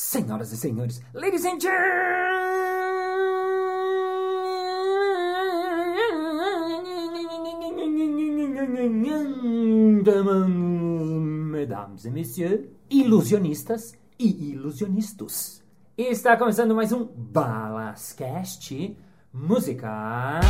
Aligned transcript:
Senhoras 0.00 0.50
e 0.50 0.56
senhores, 0.56 1.02
ladies 1.12 1.44
and 1.44 1.60
gentlemen, 10.02 10.48
mesdames 11.50 12.06
et 12.06 12.10
messieurs, 12.10 12.66
ilusionistas 12.88 13.92
e 14.18 14.52
ilusionistas. 14.52 15.62
Está 15.98 16.34
começando 16.34 16.74
mais 16.74 16.92
um 16.92 17.04
Balascast 17.04 18.96
Música. 19.34 20.40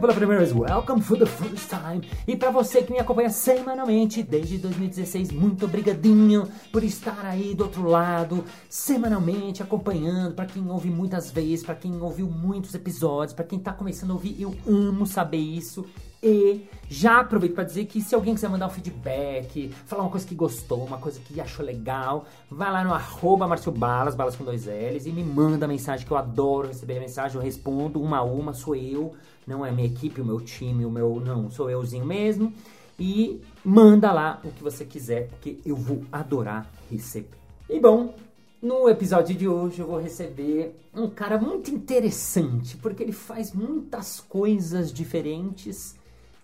Para 0.00 0.14
você 0.14 0.18
que 0.18 0.24
está 0.24 0.40
vindo 0.40 0.40
pela 0.40 0.40
primeira 0.40 0.44
vez, 0.44 0.52
welcome 0.52 1.02
for 1.02 1.18
the 1.18 1.26
first 1.26 1.68
time! 1.68 2.08
E 2.26 2.34
para 2.34 2.50
você 2.50 2.82
que 2.82 2.90
me 2.90 2.98
acompanha 2.98 3.28
semanalmente 3.28 4.22
desde 4.22 4.56
2016, 4.56 5.30
muito 5.30 5.66
obrigadinho 5.66 6.48
por 6.72 6.82
estar 6.82 7.24
aí 7.24 7.54
do 7.54 7.64
outro 7.64 7.86
lado, 7.86 8.42
semanalmente 8.68 9.62
acompanhando. 9.62 10.34
Para 10.34 10.46
quem 10.46 10.68
ouve 10.70 10.88
muitas 10.88 11.30
vezes, 11.30 11.64
para 11.64 11.74
quem 11.74 12.00
ouviu 12.00 12.26
muitos 12.26 12.74
episódios, 12.74 13.34
para 13.34 13.44
quem 13.44 13.58
está 13.58 13.72
começando 13.72 14.10
a 14.10 14.14
ouvir, 14.14 14.40
eu 14.40 14.54
amo 14.66 15.06
saber 15.06 15.36
isso. 15.36 15.84
E 16.22 16.66
já 16.86 17.20
aproveito 17.20 17.54
para 17.54 17.64
dizer 17.64 17.86
que 17.86 18.00
se 18.02 18.14
alguém 18.14 18.34
quiser 18.34 18.50
mandar 18.50 18.66
um 18.66 18.70
feedback, 18.70 19.70
falar 19.86 20.02
uma 20.02 20.10
coisa 20.10 20.26
que 20.26 20.34
gostou, 20.34 20.84
uma 20.84 20.98
coisa 20.98 21.18
que 21.18 21.40
achou 21.40 21.64
legal, 21.64 22.26
vai 22.50 22.70
lá 22.70 22.84
no 22.84 22.92
arroba 22.92 23.46
Marcio 23.46 23.72
Balas, 23.72 24.14
balas 24.14 24.36
com 24.36 24.44
dois 24.44 24.66
L's, 24.66 25.06
e 25.06 25.12
me 25.12 25.24
manda 25.24 25.66
mensagem 25.66 26.06
que 26.06 26.12
eu 26.12 26.18
adoro 26.18 26.68
receber 26.68 27.00
mensagem, 27.00 27.36
eu 27.38 27.42
respondo 27.42 28.02
uma 28.02 28.18
a 28.18 28.22
uma, 28.22 28.52
sou 28.52 28.76
eu, 28.76 29.14
não 29.46 29.64
é 29.64 29.70
minha 29.70 29.86
equipe, 29.86 30.20
o 30.20 30.24
meu 30.24 30.40
time, 30.40 30.84
o 30.84 30.90
meu. 30.90 31.20
Não, 31.20 31.50
sou 31.50 31.70
euzinho 31.70 32.04
mesmo. 32.04 32.52
E 32.98 33.40
manda 33.64 34.12
lá 34.12 34.40
o 34.44 34.50
que 34.50 34.62
você 34.62 34.84
quiser, 34.84 35.28
porque 35.28 35.58
eu 35.64 35.76
vou 35.76 36.04
adorar 36.12 36.70
receber. 36.90 37.28
E 37.68 37.80
bom, 37.80 38.14
no 38.60 38.88
episódio 38.88 39.34
de 39.34 39.48
hoje 39.48 39.80
eu 39.80 39.86
vou 39.86 39.98
receber 39.98 40.78
um 40.94 41.08
cara 41.08 41.38
muito 41.38 41.70
interessante, 41.70 42.76
porque 42.76 43.02
ele 43.02 43.12
faz 43.12 43.52
muitas 43.52 44.20
coisas 44.20 44.92
diferentes 44.92 45.96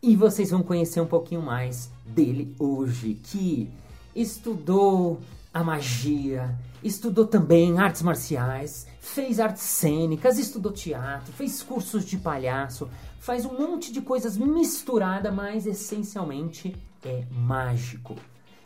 e 0.02 0.16
vocês 0.16 0.50
vão 0.50 0.62
conhecer 0.62 1.00
um 1.00 1.06
pouquinho 1.06 1.42
mais 1.42 1.90
dele 2.06 2.54
hoje, 2.58 3.14
que 3.22 3.68
estudou 4.14 5.20
a 5.52 5.62
magia, 5.62 6.56
estudou 6.86 7.26
também 7.26 7.78
artes 7.78 8.02
marciais, 8.02 8.86
fez 9.00 9.40
artes 9.40 9.62
cênicas, 9.62 10.38
estudou 10.38 10.72
teatro, 10.72 11.32
fez 11.32 11.62
cursos 11.62 12.04
de 12.04 12.16
palhaço, 12.16 12.88
faz 13.18 13.44
um 13.44 13.58
monte 13.58 13.92
de 13.92 14.00
coisas 14.00 14.36
misturada, 14.36 15.32
mas 15.32 15.66
essencialmente 15.66 16.76
é 17.04 17.24
mágico. 17.30 18.14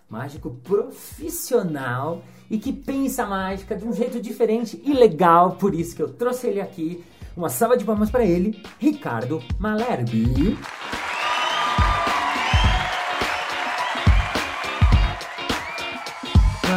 Mágico 0.09 0.51
profissional 0.63 2.23
e 2.51 2.59
que 2.59 2.73
pensa 2.73 3.23
a 3.23 3.27
mágica 3.27 3.77
de 3.77 3.85
um 3.85 3.93
jeito 3.93 4.21
diferente 4.21 4.81
e 4.85 4.93
legal, 4.93 5.53
por 5.53 5.75
isso 5.75 5.95
que 5.95 6.03
eu 6.03 6.13
trouxe 6.13 6.49
ele 6.49 6.61
aqui. 6.61 7.05
Uma 7.37 7.49
salva 7.49 7.77
de 7.77 7.85
palmas 7.85 8.11
para 8.11 8.25
ele, 8.25 8.61
Ricardo 8.79 9.41
Malerbi. 9.59 10.59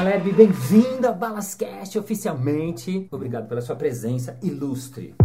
Malerbi, 0.04 0.34
bem-vindo 0.34 1.08
a 1.08 1.14
Balascast 1.14 1.98
oficialmente. 1.98 3.08
Obrigado 3.10 3.48
pela 3.48 3.62
sua 3.62 3.74
presença 3.74 4.38
ilustre. 4.44 5.16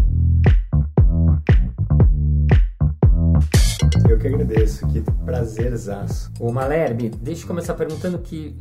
Eu 4.08 4.16
que 4.20 4.28
agradeço, 4.28 4.86
que 4.86 5.02
prazerzaço. 5.24 6.30
Ô 6.38 6.52
Malerbi, 6.52 7.08
deixa 7.08 7.42
eu 7.42 7.48
começar 7.48 7.74
perguntando 7.74 8.20
que 8.20 8.56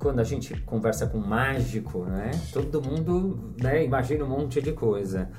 quando 0.00 0.18
a 0.18 0.24
gente 0.24 0.52
conversa 0.62 1.06
com 1.06 1.18
um 1.18 1.24
mágico, 1.28 2.06
né? 2.06 2.32
Todo 2.52 2.82
mundo 2.82 3.54
né, 3.62 3.84
imagina 3.84 4.24
um 4.24 4.28
monte 4.28 4.60
de 4.60 4.72
coisa. 4.72 5.30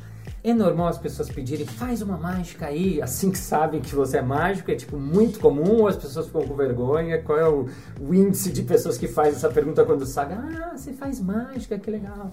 É 0.43 0.53
normal 0.53 0.87
as 0.87 0.97
pessoas 0.97 1.29
pedirem, 1.29 1.65
faz 1.65 2.01
uma 2.01 2.17
mágica 2.17 2.65
aí, 2.65 3.01
assim 3.01 3.31
que 3.31 3.37
sabem 3.37 3.79
que 3.79 3.95
você 3.95 4.17
é 4.17 4.21
mágico, 4.21 4.69
é 4.69 4.75
tipo 4.75 4.97
muito 4.97 5.39
comum, 5.39 5.81
ou 5.81 5.87
as 5.87 5.95
pessoas 5.95 6.25
ficam 6.25 6.45
com 6.45 6.53
vergonha? 6.53 7.21
Qual 7.21 7.39
é 7.39 7.47
o, 7.47 7.69
o 8.01 8.13
índice 8.13 8.51
de 8.51 8.61
pessoas 8.63 8.97
que 8.97 9.07
faz 9.07 9.37
essa 9.37 9.49
pergunta 9.49 9.85
quando 9.85 10.05
sabem, 10.05 10.37
ah, 10.37 10.73
você 10.75 10.91
faz 10.91 11.21
mágica, 11.21 11.79
que 11.79 11.89
legal. 11.89 12.29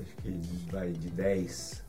Acho 0.00 0.16
que 0.22 0.40
vai 0.72 0.92
de 0.92 1.10
10, 1.10 1.82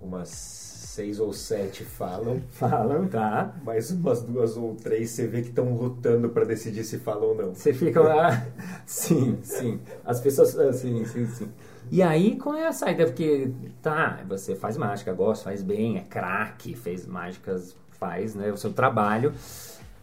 umas 0.00 0.28
6 0.28 1.18
ou 1.18 1.32
7 1.32 1.82
falam, 1.84 2.40
Falam, 2.50 3.08
tá? 3.08 3.52
mas 3.64 3.90
umas 3.90 4.22
duas 4.22 4.56
ou 4.56 4.76
três 4.76 5.10
você 5.10 5.26
vê 5.26 5.42
que 5.42 5.48
estão 5.48 5.74
lutando 5.74 6.28
para 6.28 6.44
decidir 6.44 6.84
se 6.84 6.98
falam 6.98 7.30
ou 7.30 7.34
não. 7.34 7.54
Você 7.54 7.72
fica 7.72 8.00
lá. 8.00 8.46
sim, 8.86 9.38
sim. 9.42 9.80
As 10.04 10.20
pessoas. 10.20 10.56
ah, 10.58 10.72
Sim, 10.72 11.04
sim, 11.04 11.26
sim. 11.26 11.48
E 11.90 12.02
aí, 12.02 12.36
qual 12.36 12.54
é 12.54 12.68
a 12.68 12.72
saída? 12.72 13.04
Porque, 13.04 13.50
tá, 13.82 14.20
você 14.28 14.54
faz 14.54 14.76
mágica, 14.76 15.12
gosta, 15.12 15.44
faz 15.44 15.60
bem, 15.62 15.98
é 15.98 16.02
craque, 16.02 16.74
fez 16.76 17.04
mágicas, 17.04 17.76
faz, 17.98 18.34
né, 18.34 18.52
o 18.52 18.56
seu 18.56 18.72
trabalho, 18.72 19.32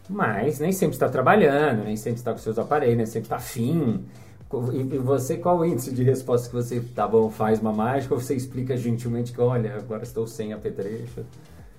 mas 0.08 0.58
nem 0.60 0.70
sempre 0.70 0.94
está 0.96 1.08
trabalhando, 1.08 1.84
nem 1.84 1.96
sempre 1.96 2.18
está 2.18 2.32
com 2.32 2.38
seus 2.38 2.58
aparelhos, 2.58 2.96
nem 2.98 3.06
sempre 3.06 3.26
está 3.26 3.36
afim. 3.36 4.04
E 4.72 4.94
e 4.94 4.98
você, 4.98 5.36
qual 5.38 5.58
o 5.58 5.64
índice 5.64 5.92
de 5.94 6.02
resposta 6.02 6.48
que 6.48 6.54
você, 6.54 6.80
tá 6.94 7.06
bom, 7.08 7.30
faz 7.30 7.58
uma 7.60 7.72
mágica, 7.72 8.14
ou 8.14 8.20
você 8.20 8.34
explica 8.34 8.76
gentilmente 8.76 9.32
que, 9.32 9.40
olha, 9.40 9.76
agora 9.76 10.02
estou 10.02 10.26
sem 10.26 10.52
apetrecho? 10.52 11.24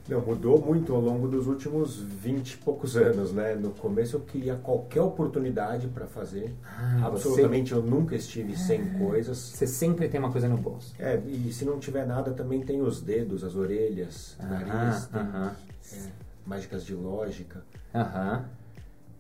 Não, 0.10 0.22
mudou 0.22 0.60
muito 0.60 0.96
ao 0.96 1.00
longo 1.00 1.28
dos 1.28 1.46
últimos 1.46 1.98
20 2.02 2.54
e 2.54 2.58
poucos 2.58 2.98
anos, 2.98 3.32
né? 3.32 3.54
No 3.54 3.70
começo 3.70 4.16
eu 4.16 4.22
queria 4.22 4.56
qualquer 4.56 5.02
oportunidade 5.02 5.88
para 5.88 6.08
fazer. 6.08 6.52
Ah, 6.66 7.06
Absolutamente 7.06 7.74
eu 7.74 7.84
nunca 7.84 8.16
estive 8.16 8.58
sem 8.58 8.86
coisas. 8.86 9.38
Você 9.38 9.68
sempre 9.68 10.10
tem 10.10 10.20
uma 10.20 10.32
coisa 10.32 10.50
no 10.50 10.58
bolso. 10.58 10.96
É, 10.98 11.16
e 11.28 11.54
se 11.54 11.64
não 11.64 11.78
tiver 11.80 12.08
nada, 12.08 12.32
também 12.32 12.62
tem 12.62 12.82
os 12.82 13.02
dedos, 13.02 13.44
as 13.44 13.56
orelhas, 13.56 14.36
nariz, 14.40 15.06
tem, 15.06 15.22
aham, 15.22 15.56
é, 15.94 15.98
mágicas 16.44 16.84
de 16.84 16.96
lógica. 16.96 17.64
aham. 17.94 18.46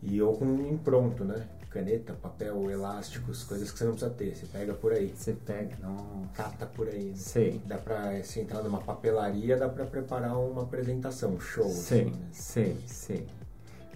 E 0.01 0.17
eu 0.17 0.31
com 0.33 0.45
um 0.45 0.71
impronto, 0.71 1.23
né? 1.23 1.45
Caneta, 1.69 2.13
papel, 2.13 2.71
elásticos, 2.71 3.43
coisas 3.43 3.71
que 3.71 3.77
você 3.77 3.83
não 3.85 3.91
precisa 3.91 4.11
ter. 4.11 4.35
Você 4.35 4.45
pega 4.47 4.73
por 4.73 4.91
aí, 4.91 5.13
Você 5.15 5.33
pega, 5.33 5.75
não... 5.81 6.27
cata 6.33 6.65
por 6.65 6.87
aí. 6.87 7.09
né? 7.09 7.15
Sei. 7.15 7.61
Dá 7.65 7.77
pra, 7.77 8.23
se 8.23 8.39
entrar 8.39 8.63
numa 8.63 8.79
papelaria, 8.79 9.55
dá 9.55 9.69
pra 9.69 9.85
preparar 9.85 10.35
uma 10.35 10.63
apresentação, 10.63 11.33
um 11.35 11.39
show. 11.39 11.69
Sei, 11.69 12.01
assim, 12.01 12.09
né? 12.11 12.27
sei, 12.31 12.77
sei. 12.87 13.27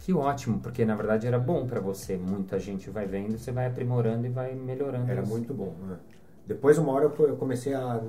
Que 0.01 0.13
ótimo, 0.13 0.59
porque 0.59 0.85
na 0.85 0.95
verdade 0.95 1.25
era 1.25 1.39
bom 1.39 1.65
pra 1.65 1.79
você. 1.79 2.15
Muita 2.15 2.59
gente 2.59 2.89
vai 2.91 3.07
vendo, 3.07 3.37
você 3.39 3.51
vai 3.51 3.65
aprimorando 3.65 4.27
e 4.27 4.29
vai 4.29 4.53
melhorando. 4.53 5.09
Era 5.09 5.21
isso. 5.21 5.31
muito 5.31 5.53
bom. 5.53 5.73
né? 5.81 5.97
Depois, 6.45 6.77
uma 6.77 6.91
hora, 6.91 7.05
eu 7.05 7.37
comecei 7.37 7.73
a 7.73 8.01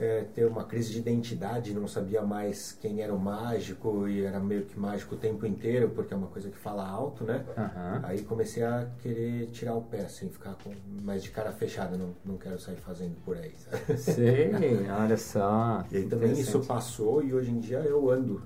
é, 0.00 0.24
ter 0.34 0.46
uma 0.46 0.64
crise 0.64 0.92
de 0.92 0.98
identidade, 0.98 1.74
não 1.74 1.86
sabia 1.86 2.22
mais 2.22 2.76
quem 2.80 3.02
era 3.02 3.12
o 3.12 3.18
mágico 3.18 4.08
e 4.08 4.24
era 4.24 4.40
meio 4.40 4.64
que 4.64 4.78
mágico 4.78 5.14
o 5.14 5.18
tempo 5.18 5.44
inteiro, 5.44 5.90
porque 5.90 6.14
é 6.14 6.16
uma 6.16 6.28
coisa 6.28 6.48
que 6.48 6.56
fala 6.56 6.88
alto, 6.88 7.24
né? 7.24 7.44
Aham. 7.56 8.00
Aí 8.04 8.22
comecei 8.22 8.62
a 8.62 8.88
querer 9.00 9.46
tirar 9.48 9.74
o 9.74 9.82
pé, 9.82 10.00
assim, 10.00 10.30
ficar 10.30 10.56
com, 10.64 10.72
mais 11.02 11.22
de 11.22 11.30
cara 11.30 11.52
fechada, 11.52 11.98
não, 11.98 12.14
não 12.24 12.38
quero 12.38 12.58
sair 12.58 12.76
fazendo 12.76 13.14
por 13.24 13.36
aí. 13.36 13.52
sabe? 13.56 13.98
Sei, 13.98 14.50
olha 14.90 15.18
só. 15.18 15.84
E 15.92 16.02
também 16.04 16.32
isso 16.32 16.60
passou 16.60 17.22
e 17.22 17.34
hoje 17.34 17.50
em 17.50 17.60
dia 17.60 17.80
eu 17.80 18.10
ando 18.10 18.42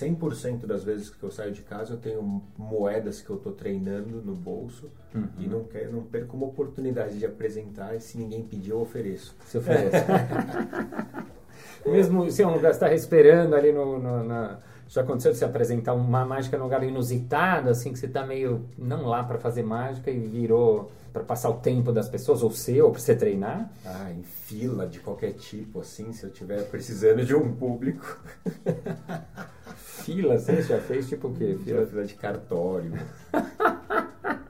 100% 0.00 0.66
das 0.66 0.84
vezes 0.84 1.08
que 1.10 1.22
eu 1.22 1.30
saio 1.30 1.52
de 1.52 1.62
casa 1.62 1.94
eu 1.94 1.96
tenho 1.96 2.42
moedas 2.58 3.22
que 3.22 3.30
eu 3.30 3.36
tô 3.36 3.52
treinando 3.52 4.20
no 4.22 4.34
bolso 4.34 4.90
Uhum. 5.14 5.26
e 5.38 5.46
não, 5.46 5.64
quero, 5.64 5.92
não 5.92 6.02
perco 6.02 6.36
uma 6.36 6.46
oportunidade 6.46 7.18
de 7.18 7.24
apresentar 7.24 7.94
e 7.94 8.00
se 8.00 8.18
ninguém 8.18 8.42
pedir 8.42 8.70
eu 8.72 8.80
ofereço. 8.82 9.34
Se 9.46 9.56
oferece. 9.56 10.04
Mesmo 11.86 12.30
se 12.30 12.42
é 12.42 12.46
um 12.46 12.52
lugar 12.54 12.72
está 12.72 12.92
esperando 12.92 13.54
ali 13.54 13.72
no, 13.72 13.98
no- 13.98 14.24
na... 14.24 14.58
Já 14.88 15.00
aconteceu 15.02 15.32
de 15.32 15.38
se 15.38 15.44
apresentar 15.44 15.94
uma 15.94 16.24
mágica 16.24 16.56
num 16.58 16.64
lugar 16.64 16.82
inusitado, 16.84 17.70
assim, 17.70 17.92
que 17.92 17.98
você 17.98 18.06
tá 18.06 18.24
meio 18.26 18.66
não 18.78 19.06
lá 19.06 19.24
para 19.24 19.38
fazer 19.38 19.62
mágica 19.64 20.10
e 20.10 20.18
virou 20.18 20.90
para 21.12 21.24
passar 21.24 21.48
o 21.50 21.54
tempo 21.54 21.90
das 21.92 22.08
pessoas, 22.08 22.42
ou 22.42 22.50
seu, 22.52 22.84
ou 22.84 22.90
para 22.92 23.00
você 23.00 23.16
treinar? 23.16 23.68
Ah, 23.84 24.12
em 24.12 24.22
fila 24.22 24.86
de 24.86 25.00
qualquer 25.00 25.32
tipo, 25.32 25.80
assim, 25.80 26.12
se 26.12 26.24
eu 26.24 26.30
estiver 26.30 26.62
precisando 26.68 27.24
de 27.24 27.34
um 27.34 27.52
público. 27.54 28.20
Fila, 30.04 30.38
você 30.38 30.62
já 30.62 30.78
fez 30.80 31.08
tipo 31.08 31.28
o 31.28 31.34
quê? 31.34 31.56
Fila, 31.64 31.86
Fila 31.86 32.04
de 32.04 32.14
cartório. 32.14 32.92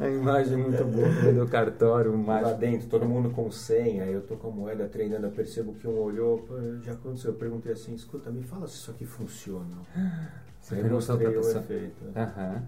A 0.00 0.08
imagem 0.08 0.56
muito 0.56 0.82
boa 0.84 1.32
do 1.32 1.46
cartório, 1.50 2.12
Lá 2.12 2.16
mágico. 2.16 2.58
dentro, 2.58 2.88
todo 2.88 3.04
mundo 3.04 3.30
com 3.30 3.50
senha, 3.50 4.04
aí 4.04 4.12
eu 4.12 4.22
tô 4.22 4.34
com 4.36 4.48
a 4.48 4.50
moeda 4.50 4.86
treinando, 4.88 5.26
eu 5.26 5.30
percebo 5.30 5.74
que 5.74 5.86
um 5.86 5.98
olhou, 5.98 6.48
já 6.82 6.92
aconteceu, 6.92 7.32
eu 7.32 7.36
perguntei 7.36 7.72
assim, 7.72 7.92
escuta, 7.94 8.30
me 8.30 8.42
fala 8.42 8.66
se 8.66 8.76
isso 8.76 8.90
aqui 8.90 9.04
funciona. 9.04 9.66
Você 10.60 10.74
Aí 10.74 10.82
perguntou 10.82 11.16
mostrei 11.16 11.26
o 11.28 11.40
pessoa. 11.42 11.64
efeito. 11.64 12.04
né? 12.04 12.12
Aham. 12.22 12.62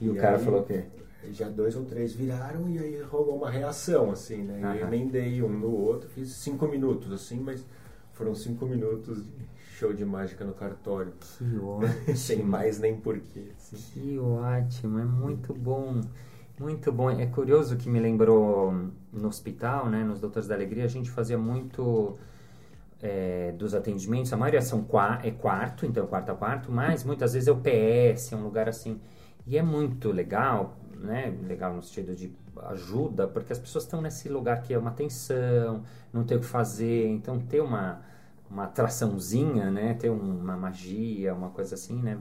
E, 0.00 0.08
o 0.08 0.14
cara 0.16 0.38
falou 0.38 0.60
o 0.60 0.64
quê? 0.64 0.84
Já 1.32 1.48
dois 1.48 1.74
ou 1.76 1.84
três 1.84 2.12
viraram 2.14 2.68
e 2.70 2.78
aí 2.78 3.02
rolou 3.02 3.36
uma 3.36 3.50
reação, 3.50 4.10
assim, 4.10 4.42
né? 4.42 4.60
Aham. 4.62 4.74
Eu 4.76 4.86
emendei 4.86 5.42
um 5.42 5.48
no 5.48 5.70
outro, 5.74 6.08
fiz 6.10 6.30
cinco 6.30 6.66
minutos, 6.68 7.10
assim, 7.12 7.38
mas 7.40 7.66
foram 8.12 8.34
cinco 8.34 8.66
minutos 8.66 9.24
de 9.24 9.48
show 9.76 9.92
de 9.92 10.04
mágica 10.04 10.44
no 10.44 10.52
cartório. 10.52 11.12
Que 11.38 11.58
ótimo. 11.58 11.90
Sem 12.16 12.42
mais 12.42 12.78
nem 12.78 12.96
porquê. 12.96 13.52
assim. 13.56 13.76
Que 13.76 14.18
ótimo, 14.18 14.98
é 14.98 15.04
muito 15.04 15.54
bom. 15.54 16.00
Muito 16.58 16.92
bom. 16.92 17.10
É 17.10 17.24
curioso 17.26 17.76
que 17.76 17.88
me 17.88 17.98
lembrou 17.98 18.90
no 19.10 19.28
hospital, 19.28 19.88
né, 19.88 20.04
nos 20.04 20.20
Doutores 20.20 20.46
da 20.46 20.54
Alegria, 20.54 20.84
a 20.84 20.88
gente 20.88 21.10
fazia 21.10 21.38
muito 21.38 22.18
é, 23.00 23.52
dos 23.52 23.74
atendimentos. 23.74 24.32
A 24.32 24.36
maioria 24.36 24.60
são 24.60 24.84
qua 24.84 25.20
é 25.24 25.30
quarto, 25.30 25.86
então 25.86 26.06
quarto 26.06 26.30
a 26.30 26.34
quarto, 26.34 26.70
mas 26.70 27.02
muitas 27.02 27.32
vezes 27.32 27.48
é 27.48 27.52
o 27.52 27.56
PS, 27.56 28.32
é 28.32 28.36
um 28.36 28.42
lugar 28.42 28.68
assim. 28.68 29.00
E 29.46 29.56
é 29.56 29.62
muito 29.62 30.12
legal, 30.12 30.76
né? 31.00 31.36
Legal 31.42 31.74
no 31.74 31.82
sentido 31.82 32.14
de 32.14 32.32
ajuda, 32.66 33.26
porque 33.26 33.52
as 33.52 33.58
pessoas 33.58 33.84
estão 33.84 34.00
nesse 34.00 34.28
lugar 34.28 34.62
que 34.62 34.74
é 34.74 34.78
uma 34.78 34.90
tensão, 34.90 35.82
não 36.12 36.24
tem 36.24 36.36
o 36.36 36.40
que 36.40 36.46
fazer, 36.46 37.08
então 37.08 37.38
ter 37.38 37.60
uma 37.60 38.02
uma 38.50 38.64
atraçãozinha, 38.64 39.70
né? 39.70 39.94
Ter 39.94 40.10
uma 40.10 40.56
magia, 40.56 41.32
uma 41.32 41.50
coisa 41.50 41.76
assim, 41.76 42.02
né? 42.02 42.18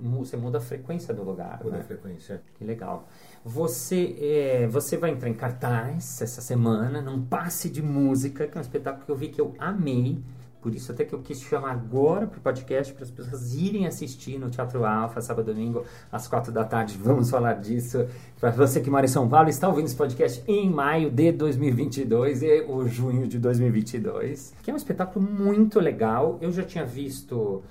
Você 0.00 0.36
muda 0.36 0.58
a 0.58 0.60
frequência 0.60 1.12
do 1.12 1.22
lugar, 1.22 1.60
Muda 1.62 1.76
né? 1.76 1.82
a 1.82 1.84
frequência. 1.84 2.42
Que 2.56 2.64
legal. 2.64 3.08
Você, 3.44 4.16
é, 4.20 4.66
você 4.68 4.96
vai 4.96 5.10
entrar 5.10 5.28
em 5.28 5.34
cartaz 5.34 6.22
essa 6.22 6.40
semana, 6.40 7.02
num 7.02 7.24
passe 7.24 7.68
de 7.68 7.82
música, 7.82 8.46
que 8.46 8.56
é 8.56 8.58
um 8.58 8.62
espetáculo 8.62 9.04
que 9.04 9.10
eu 9.10 9.16
vi 9.16 9.28
que 9.28 9.40
eu 9.40 9.54
amei. 9.58 10.22
Por 10.60 10.74
isso 10.74 10.90
até 10.90 11.04
que 11.04 11.12
eu 11.12 11.20
quis 11.20 11.40
chamar 11.40 11.70
agora 11.70 12.26
para 12.26 12.38
o 12.38 12.40
podcast, 12.40 12.92
para 12.92 13.04
as 13.04 13.10
pessoas 13.10 13.54
irem 13.54 13.86
assistir 13.86 14.38
no 14.38 14.50
Teatro 14.50 14.84
Alfa, 14.84 15.20
sábado 15.20 15.52
domingo, 15.52 15.84
às 16.10 16.26
quatro 16.26 16.50
da 16.50 16.64
tarde. 16.64 16.98
Vamos 17.00 17.30
falar 17.30 17.54
disso. 17.54 18.06
Para 18.40 18.50
você 18.50 18.80
que 18.80 18.90
mora 18.90 19.04
em 19.04 19.08
São 19.08 19.28
Paulo, 19.28 19.48
está 19.48 19.68
ouvindo 19.68 19.86
esse 19.86 19.96
podcast 19.96 20.42
em 20.48 20.68
maio 20.68 21.10
de 21.10 21.30
2022 21.30 22.42
e 22.42 22.62
ou 22.62 22.88
junho 22.88 23.28
de 23.28 23.38
2022. 23.38 24.54
Que 24.62 24.70
é 24.70 24.74
um 24.74 24.76
espetáculo 24.76 25.24
muito 25.24 25.78
legal. 25.78 26.38
Eu 26.40 26.50
já 26.50 26.64
tinha 26.64 26.84
visto 26.84 27.62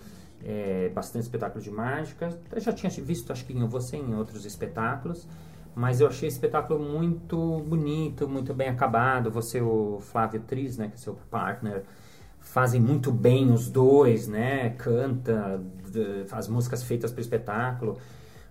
é, 0.45 0.89
bastante 0.89 1.23
espetáculo 1.23 1.61
de 1.61 1.69
mágica. 1.69 2.29
Eu 2.49 2.61
já 2.61 2.71
tinha 2.71 2.89
visto, 2.89 3.31
acho 3.33 3.45
que 3.45 3.51
em 3.51 3.67
você, 3.67 3.97
em 3.97 4.15
outros 4.15 4.45
espetáculos. 4.45 5.27
Mas 5.75 6.01
eu 6.01 6.07
achei 6.07 6.27
esse 6.27 6.37
espetáculo 6.37 6.79
muito 6.79 7.59
bonito, 7.59 8.27
muito 8.27 8.53
bem 8.53 8.69
acabado. 8.69 9.29
Você, 9.29 9.61
o 9.61 9.99
Flávio 10.01 10.39
Tris, 10.39 10.77
né, 10.77 10.87
que 10.87 10.95
é 10.95 10.97
seu 10.97 11.15
partner, 11.29 11.83
fazem 12.47 12.81
muito 12.81 13.11
bem 13.11 13.51
os 13.51 13.69
dois, 13.69 14.27
né? 14.27 14.71
Canta, 14.71 15.61
faz 16.27 16.47
músicas 16.47 16.83
feitas 16.83 17.11
para 17.11 17.19
o 17.19 17.21
espetáculo. 17.21 17.97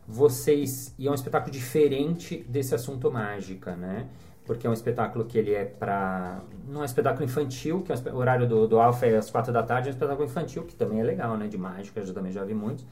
Vocês 0.07 0.95
e 0.99 1.09
é 1.09 1.11
um 1.11 1.15
espetáculo 1.15 1.51
diferente 1.53 2.45
desse 2.49 2.75
assunto 2.75 3.11
mágica, 3.11 3.75
né? 3.75 4.07
Porque 4.45 4.67
é 4.67 4.71
um 4.71 4.73
espetáculo 4.73 5.25
que 5.25 5.37
ele 5.37 5.53
é 5.53 5.65
para 5.65 6.41
não 6.69 6.81
é 6.81 6.83
um 6.83 6.85
espetáculo 6.85 7.25
infantil, 7.25 7.83
que 7.83 7.91
é 7.91 7.97
um 7.97 8.15
o 8.15 8.19
horário 8.19 8.47
do, 8.47 8.69
do 8.69 8.79
é 8.79 9.17
às 9.17 9.31
quatro 9.31 9.53
da 9.53 9.63
tarde, 9.63 9.89
é 9.89 9.91
um 9.91 9.95
espetáculo 9.95 10.29
infantil 10.29 10.63
que 10.65 10.77
também 10.77 11.01
é 11.01 11.03
legal, 11.03 11.37
né? 11.37 11.49
De 11.49 11.59
mágica, 11.59 11.99
eu 11.99 12.15
também 12.15 12.31
já 12.31 12.45
vi 12.45 12.55
muitos. 12.55 12.85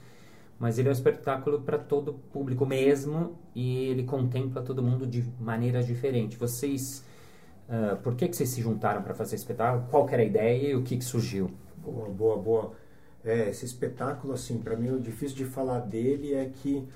Mas 0.59 0.79
ele 0.79 0.89
é 0.89 0.91
um 0.91 0.95
espetáculo 0.95 1.61
para 1.61 1.79
todo 1.79 2.15
público 2.33 2.65
mesmo 2.65 3.39
e 3.55 3.89
ele 3.89 4.05
contempla 4.05 4.63
todo 4.63 4.83
mundo 4.83 5.07
de 5.07 5.25
maneiras 5.39 5.87
diferentes. 5.87 6.39
Vocês 6.39 7.05
ah, 7.69 7.97
por 8.03 8.15
que, 8.15 8.29
que 8.29 8.37
vocês 8.37 8.49
se 8.49 8.61
juntaram 8.61 9.03
para 9.03 9.15
fazer 9.15 9.37
esse 9.37 9.45
espetáculo? 9.45 9.87
Qual 9.91 10.09
era 10.09 10.23
a 10.23 10.25
ideia 10.25 10.71
e 10.71 10.77
o 10.77 10.83
que, 10.83 10.97
que 10.97 11.05
surgiu? 11.05 11.51
Boa, 11.77 12.09
boa, 12.09 12.37
boa. 12.37 12.73
É, 13.25 13.49
esse 13.49 13.65
espetáculo, 13.65 14.35
assim, 14.35 14.59
para 14.59 14.77
mim 14.77 14.91
o 14.91 15.01
difícil 15.01 15.37
de 15.37 15.45
falar 15.47 15.81
dele 15.81 16.35
é 16.35 16.51
que 16.63 16.87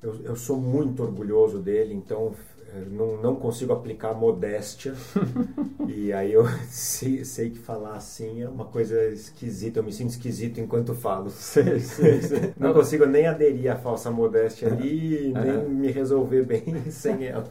eu, 0.00 0.16
eu 0.24 0.36
sou 0.36 0.56
muito 0.56 1.02
orgulhoso 1.02 1.58
dele, 1.58 1.92
então 1.92 2.32
eh, 2.68 2.84
não, 2.90 3.20
não 3.20 3.36
consigo 3.36 3.72
aplicar 3.72 4.14
modéstia. 4.14 4.94
e 5.88 6.12
aí 6.12 6.32
eu 6.32 6.44
sei, 6.70 7.24
sei 7.24 7.50
que 7.50 7.58
falar 7.58 7.96
assim 7.96 8.42
é 8.42 8.48
uma 8.48 8.64
coisa 8.64 9.04
esquisita, 9.08 9.80
eu 9.80 9.84
me 9.84 9.92
sinto 9.92 10.10
esquisito 10.10 10.60
enquanto 10.60 10.94
falo. 10.94 11.32
Não 12.58 12.72
consigo 12.72 13.04
nem 13.06 13.26
aderir 13.26 13.72
à 13.72 13.76
falsa 13.76 14.10
modéstia 14.10 14.68
ali, 14.68 15.32
nem 15.32 15.68
me 15.68 15.90
resolver 15.90 16.44
bem 16.44 16.90
sem 16.90 17.26
ela. 17.26 17.48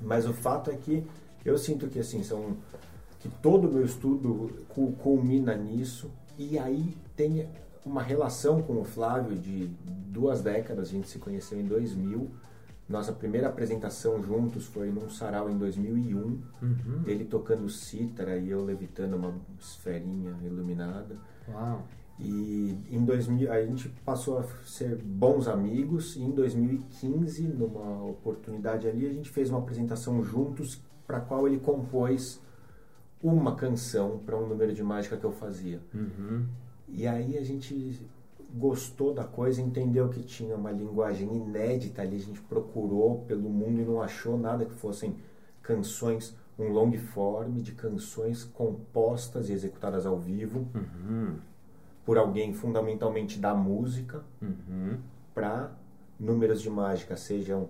Mas 0.00 0.26
o 0.26 0.32
fato 0.32 0.70
é 0.70 0.74
que 0.74 1.04
eu 1.48 1.56
sinto 1.58 1.86
que 1.88 1.98
assim 1.98 2.22
são 2.22 2.56
que 3.20 3.28
todo 3.28 3.68
o 3.68 3.72
meu 3.72 3.84
estudo 3.84 4.64
cu- 4.68 4.92
culmina 5.02 5.54
nisso 5.54 6.10
e 6.38 6.58
aí 6.58 6.94
tem 7.16 7.48
uma 7.84 8.02
relação 8.02 8.60
com 8.62 8.80
o 8.80 8.84
Flávio 8.84 9.36
de 9.38 9.70
duas 10.08 10.42
décadas, 10.42 10.88
a 10.88 10.92
gente 10.92 11.08
se 11.08 11.18
conheceu 11.18 11.58
em 11.60 11.64
2000. 11.64 12.28
Nossa 12.88 13.12
primeira 13.12 13.48
apresentação 13.48 14.22
juntos 14.22 14.66
foi 14.66 14.90
num 14.90 15.08
sarau 15.08 15.50
em 15.50 15.56
2001, 15.58 16.18
Uhum. 16.20 16.40
ele 17.06 17.24
tocando 17.24 17.68
cítara 17.68 18.36
e 18.36 18.50
eu 18.50 18.64
levitando 18.64 19.14
uma 19.14 19.34
esferinha 19.58 20.34
iluminada. 20.44 21.16
Uau. 21.48 21.82
E 22.18 22.78
em 22.90 23.04
2000 23.04 23.52
a 23.52 23.60
gente 23.64 23.88
passou 24.04 24.38
a 24.38 24.44
ser 24.64 24.96
bons 24.96 25.48
amigos 25.48 26.16
e 26.16 26.22
em 26.22 26.30
2015, 26.30 27.42
numa 27.42 28.04
oportunidade 28.04 28.86
ali, 28.88 29.06
a 29.06 29.12
gente 29.12 29.30
fez 29.30 29.50
uma 29.50 29.58
apresentação 29.58 30.22
juntos 30.24 30.80
para 31.06 31.20
qual 31.20 31.46
ele 31.46 31.58
compôs 31.58 32.40
uma 33.22 33.54
canção 33.56 34.18
para 34.24 34.36
um 34.36 34.46
número 34.46 34.72
de 34.72 34.82
mágica 34.82 35.16
que 35.16 35.24
eu 35.24 35.32
fazia. 35.32 35.80
Uhum. 35.94 36.46
E 36.88 37.06
aí 37.06 37.36
a 37.38 37.42
gente 37.44 38.00
gostou 38.54 39.12
da 39.12 39.24
coisa, 39.24 39.60
entendeu 39.60 40.08
que 40.08 40.22
tinha 40.22 40.54
uma 40.54 40.70
linguagem 40.70 41.34
inédita 41.34 42.02
ali, 42.02 42.16
a 42.16 42.20
gente 42.20 42.40
procurou 42.42 43.24
pelo 43.26 43.48
mundo 43.50 43.80
e 43.80 43.84
não 43.84 44.00
achou 44.00 44.38
nada 44.38 44.64
que 44.64 44.74
fossem 44.74 45.16
canções, 45.62 46.36
um 46.58 46.68
long 46.68 46.92
form 46.96 47.60
de 47.60 47.72
canções 47.72 48.44
compostas 48.44 49.48
e 49.48 49.52
executadas 49.52 50.06
ao 50.06 50.16
vivo 50.18 50.66
Uhum. 50.74 51.36
por 52.04 52.16
alguém 52.18 52.54
fundamentalmente 52.54 53.38
da 53.38 53.52
música 53.54 54.22
Uhum. 54.40 54.98
para 55.34 55.72
números 56.18 56.62
de 56.62 56.70
mágica, 56.70 57.16
sejam 57.16 57.68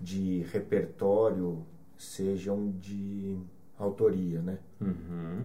de 0.00 0.42
repertório, 0.52 1.64
sejam 2.02 2.70
de 2.70 3.38
autoria, 3.78 4.40
né? 4.40 4.58
Uhum. 4.80 5.42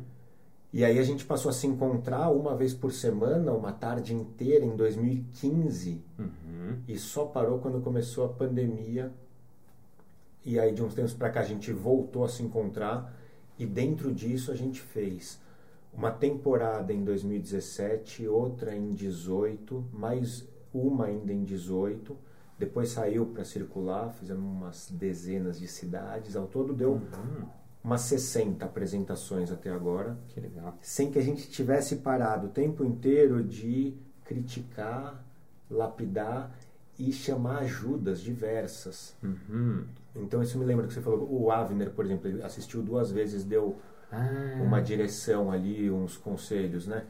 E 0.72 0.84
aí 0.84 1.00
a 1.00 1.04
gente 1.04 1.24
passou 1.24 1.50
a 1.50 1.54
se 1.54 1.68
encontrar 1.68 2.30
uma 2.30 2.56
vez 2.56 2.74
por 2.74 2.92
semana, 2.92 3.52
uma 3.54 3.72
tarde 3.72 4.14
inteira 4.14 4.66
em 4.66 4.76
2015, 4.76 6.02
Uhum. 6.20 6.78
e 6.88 6.98
só 6.98 7.26
parou 7.26 7.60
quando 7.60 7.82
começou 7.82 8.26
a 8.26 8.30
pandemia. 8.30 9.12
E 10.46 10.60
aí 10.60 10.74
de 10.74 10.84
uns 10.84 10.94
tempos 10.94 11.14
para 11.14 11.30
cá 11.30 11.40
a 11.42 11.46
gente 11.46 11.72
voltou 11.72 12.24
a 12.24 12.30
se 12.30 12.44
encontrar 12.44 13.14
e 13.58 13.66
dentro 13.66 14.14
disso 14.14 14.52
a 14.52 14.56
gente 14.56 14.82
fez 14.82 15.40
uma 15.94 16.12
temporada 16.12 16.92
em 16.94 17.04
2017, 17.04 18.28
outra 18.28 18.76
em 18.76 18.92
18, 18.92 19.86
mais 19.94 20.46
uma 20.74 21.06
ainda 21.06 21.32
em 21.32 21.44
18. 21.44 22.18
Depois 22.58 22.90
saiu 22.90 23.26
para 23.26 23.44
circular, 23.44 24.14
fizemos 24.14 24.44
umas 24.44 24.90
dezenas 24.90 25.60
de 25.60 25.68
cidades, 25.68 26.36
ao 26.36 26.48
todo 26.48 26.74
deu 26.74 26.94
Uhum. 26.94 27.46
umas 27.84 28.02
60 28.02 28.66
apresentações 28.66 29.52
até 29.52 29.70
agora 29.70 30.18
Que 30.30 30.40
legal. 30.40 30.78
sem 30.82 31.12
que 31.12 31.20
a 31.20 31.22
gente 31.22 31.50
tivesse 31.50 31.98
parado 31.98 32.48
o 32.48 32.50
tempo 32.50 32.84
inteiro 32.84 33.44
de 33.44 33.94
criticar, 34.24 35.24
lapidar 35.70 36.52
e 36.98 37.12
chamar 37.12 37.60
ajudas 37.60 38.22
diversas. 38.22 39.16
Uhum. 39.22 39.84
Então 40.16 40.42
isso 40.42 40.58
me 40.58 40.64
lembra 40.66 40.88
que 40.88 40.94
você 40.94 41.02
falou, 41.02 41.28
o 41.30 41.52
Avner, 41.52 41.92
por 41.92 42.06
exemplo, 42.06 42.28
ele 42.30 42.42
assistiu 42.42 42.82
duas 42.82 43.12
vezes, 43.12 43.44
deu 43.44 43.76
Ah. 44.12 44.62
uma 44.64 44.82
direção 44.82 45.52
ali, 45.52 45.92
uns 45.92 46.16
conselhos, 46.16 46.88
né? 46.88 47.04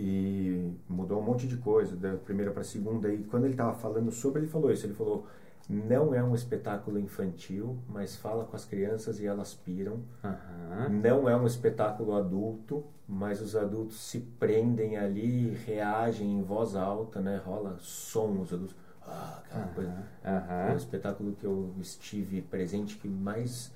E 0.00 0.72
mudou 0.88 1.20
um 1.20 1.24
monte 1.24 1.48
de 1.48 1.56
coisa, 1.56 1.96
da 1.96 2.14
primeira 2.14 2.52
para 2.52 2.60
a 2.60 2.64
segunda. 2.64 3.12
E 3.12 3.24
quando 3.24 3.44
ele 3.44 3.54
estava 3.54 3.74
falando 3.74 4.12
sobre, 4.12 4.42
ele 4.42 4.48
falou 4.48 4.70
isso. 4.70 4.86
Ele 4.86 4.94
falou: 4.94 5.26
não 5.68 6.14
é 6.14 6.22
um 6.22 6.34
espetáculo 6.34 6.98
infantil, 6.98 7.76
mas 7.88 8.16
fala 8.16 8.44
com 8.44 8.54
as 8.54 8.64
crianças 8.64 9.20
e 9.20 9.26
elas 9.26 9.54
piram. 9.54 10.00
Aham. 10.24 10.88
Não 10.88 11.28
é 11.28 11.36
um 11.36 11.46
espetáculo 11.46 12.14
adulto, 12.14 12.84
mas 13.08 13.42
os 13.42 13.56
adultos 13.56 14.00
se 14.00 14.20
prendem 14.20 14.96
ali, 14.96 15.50
reagem 15.66 16.38
em 16.38 16.42
voz 16.42 16.76
alta, 16.76 17.20
né? 17.20 17.42
Rola 17.44 17.76
som, 17.80 18.40
os 18.40 18.52
adultos. 18.52 18.76
Ah, 19.02 19.42
aquela 19.44 19.66
coisa. 19.68 20.04
É 20.22 20.72
o 20.72 20.76
espetáculo 20.76 21.32
que 21.32 21.44
eu 21.44 21.74
estive 21.80 22.40
presente 22.42 22.96
que 22.96 23.08
mais 23.08 23.72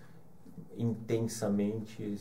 intensamente 0.76 2.18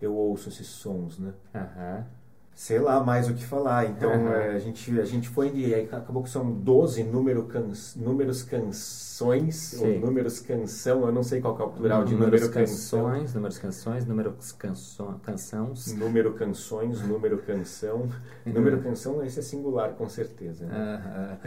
eu 0.00 0.14
ouço 0.14 0.48
esses 0.48 0.66
sons, 0.66 1.18
né? 1.18 1.34
Aham. 1.54 2.06
Sei 2.54 2.78
lá 2.78 3.02
mais 3.02 3.28
o 3.28 3.34
que 3.34 3.44
falar. 3.44 3.86
Então 3.86 4.10
Uhum. 4.12 4.28
a, 4.32 4.58
gente, 4.58 5.00
a 5.00 5.04
gente 5.04 5.28
foi 5.28 5.50
e 5.54 5.74
aí 5.74 5.88
acabou 5.90 6.22
que 6.22 6.28
são 6.30 6.50
12 6.50 7.02
número 7.04 7.44
can, 7.44 7.70
números 7.96 8.42
canções, 8.42 9.54
Sim. 9.56 9.94
ou 9.96 10.00
números 10.06 10.40
canção, 10.40 11.04
eu 11.06 11.12
não 11.12 11.22
sei 11.22 11.40
qual 11.40 11.58
é 11.58 11.62
o 11.62 11.68
plural 11.70 12.04
de 12.04 12.12
números 12.14 12.40
número 12.42 12.52
canção. 12.54 13.04
canções, 13.04 13.34
números 13.34 13.58
canções, 13.58 14.04
números 14.06 14.52
canções, 14.52 15.16
canções. 15.22 15.92
Número 15.94 16.32
canções, 16.34 17.02
número 17.06 17.38
canção. 17.38 18.08
Uhum. 18.46 18.52
Número 18.52 18.82
canção, 18.82 19.22
esse 19.24 19.38
é 19.38 19.42
singular, 19.42 19.90
com 19.92 20.08
certeza. 20.08 20.66
Né? 20.66 20.74
Aham. 20.74 21.38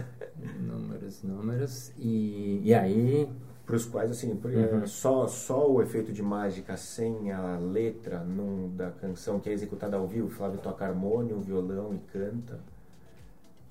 números, 0.59 1.23
números. 1.23 1.91
E, 1.97 2.61
e 2.63 2.73
aí, 2.73 3.29
Para 3.65 3.75
os 3.77 3.85
quais, 3.85 4.11
assim, 4.11 4.35
por- 4.35 4.51
Uhum. 4.51 4.83
é, 4.83 4.85
só, 4.85 5.25
só 5.27 5.71
o 5.71 5.81
efeito 5.81 6.11
de 6.11 6.21
mágica 6.21 6.75
sem 6.75 7.31
a 7.31 7.57
letra 7.57 8.19
num, 8.19 8.75
da 8.75 8.91
canção 8.91 9.39
que 9.39 9.49
é 9.49 9.53
executada 9.53 9.95
ao 9.95 10.05
vivo, 10.05 10.29
Flávio 10.29 10.59
toca 10.59 10.85
harmônio, 10.85 11.39
violão 11.39 11.93
e 11.93 11.99
canta. 12.11 12.59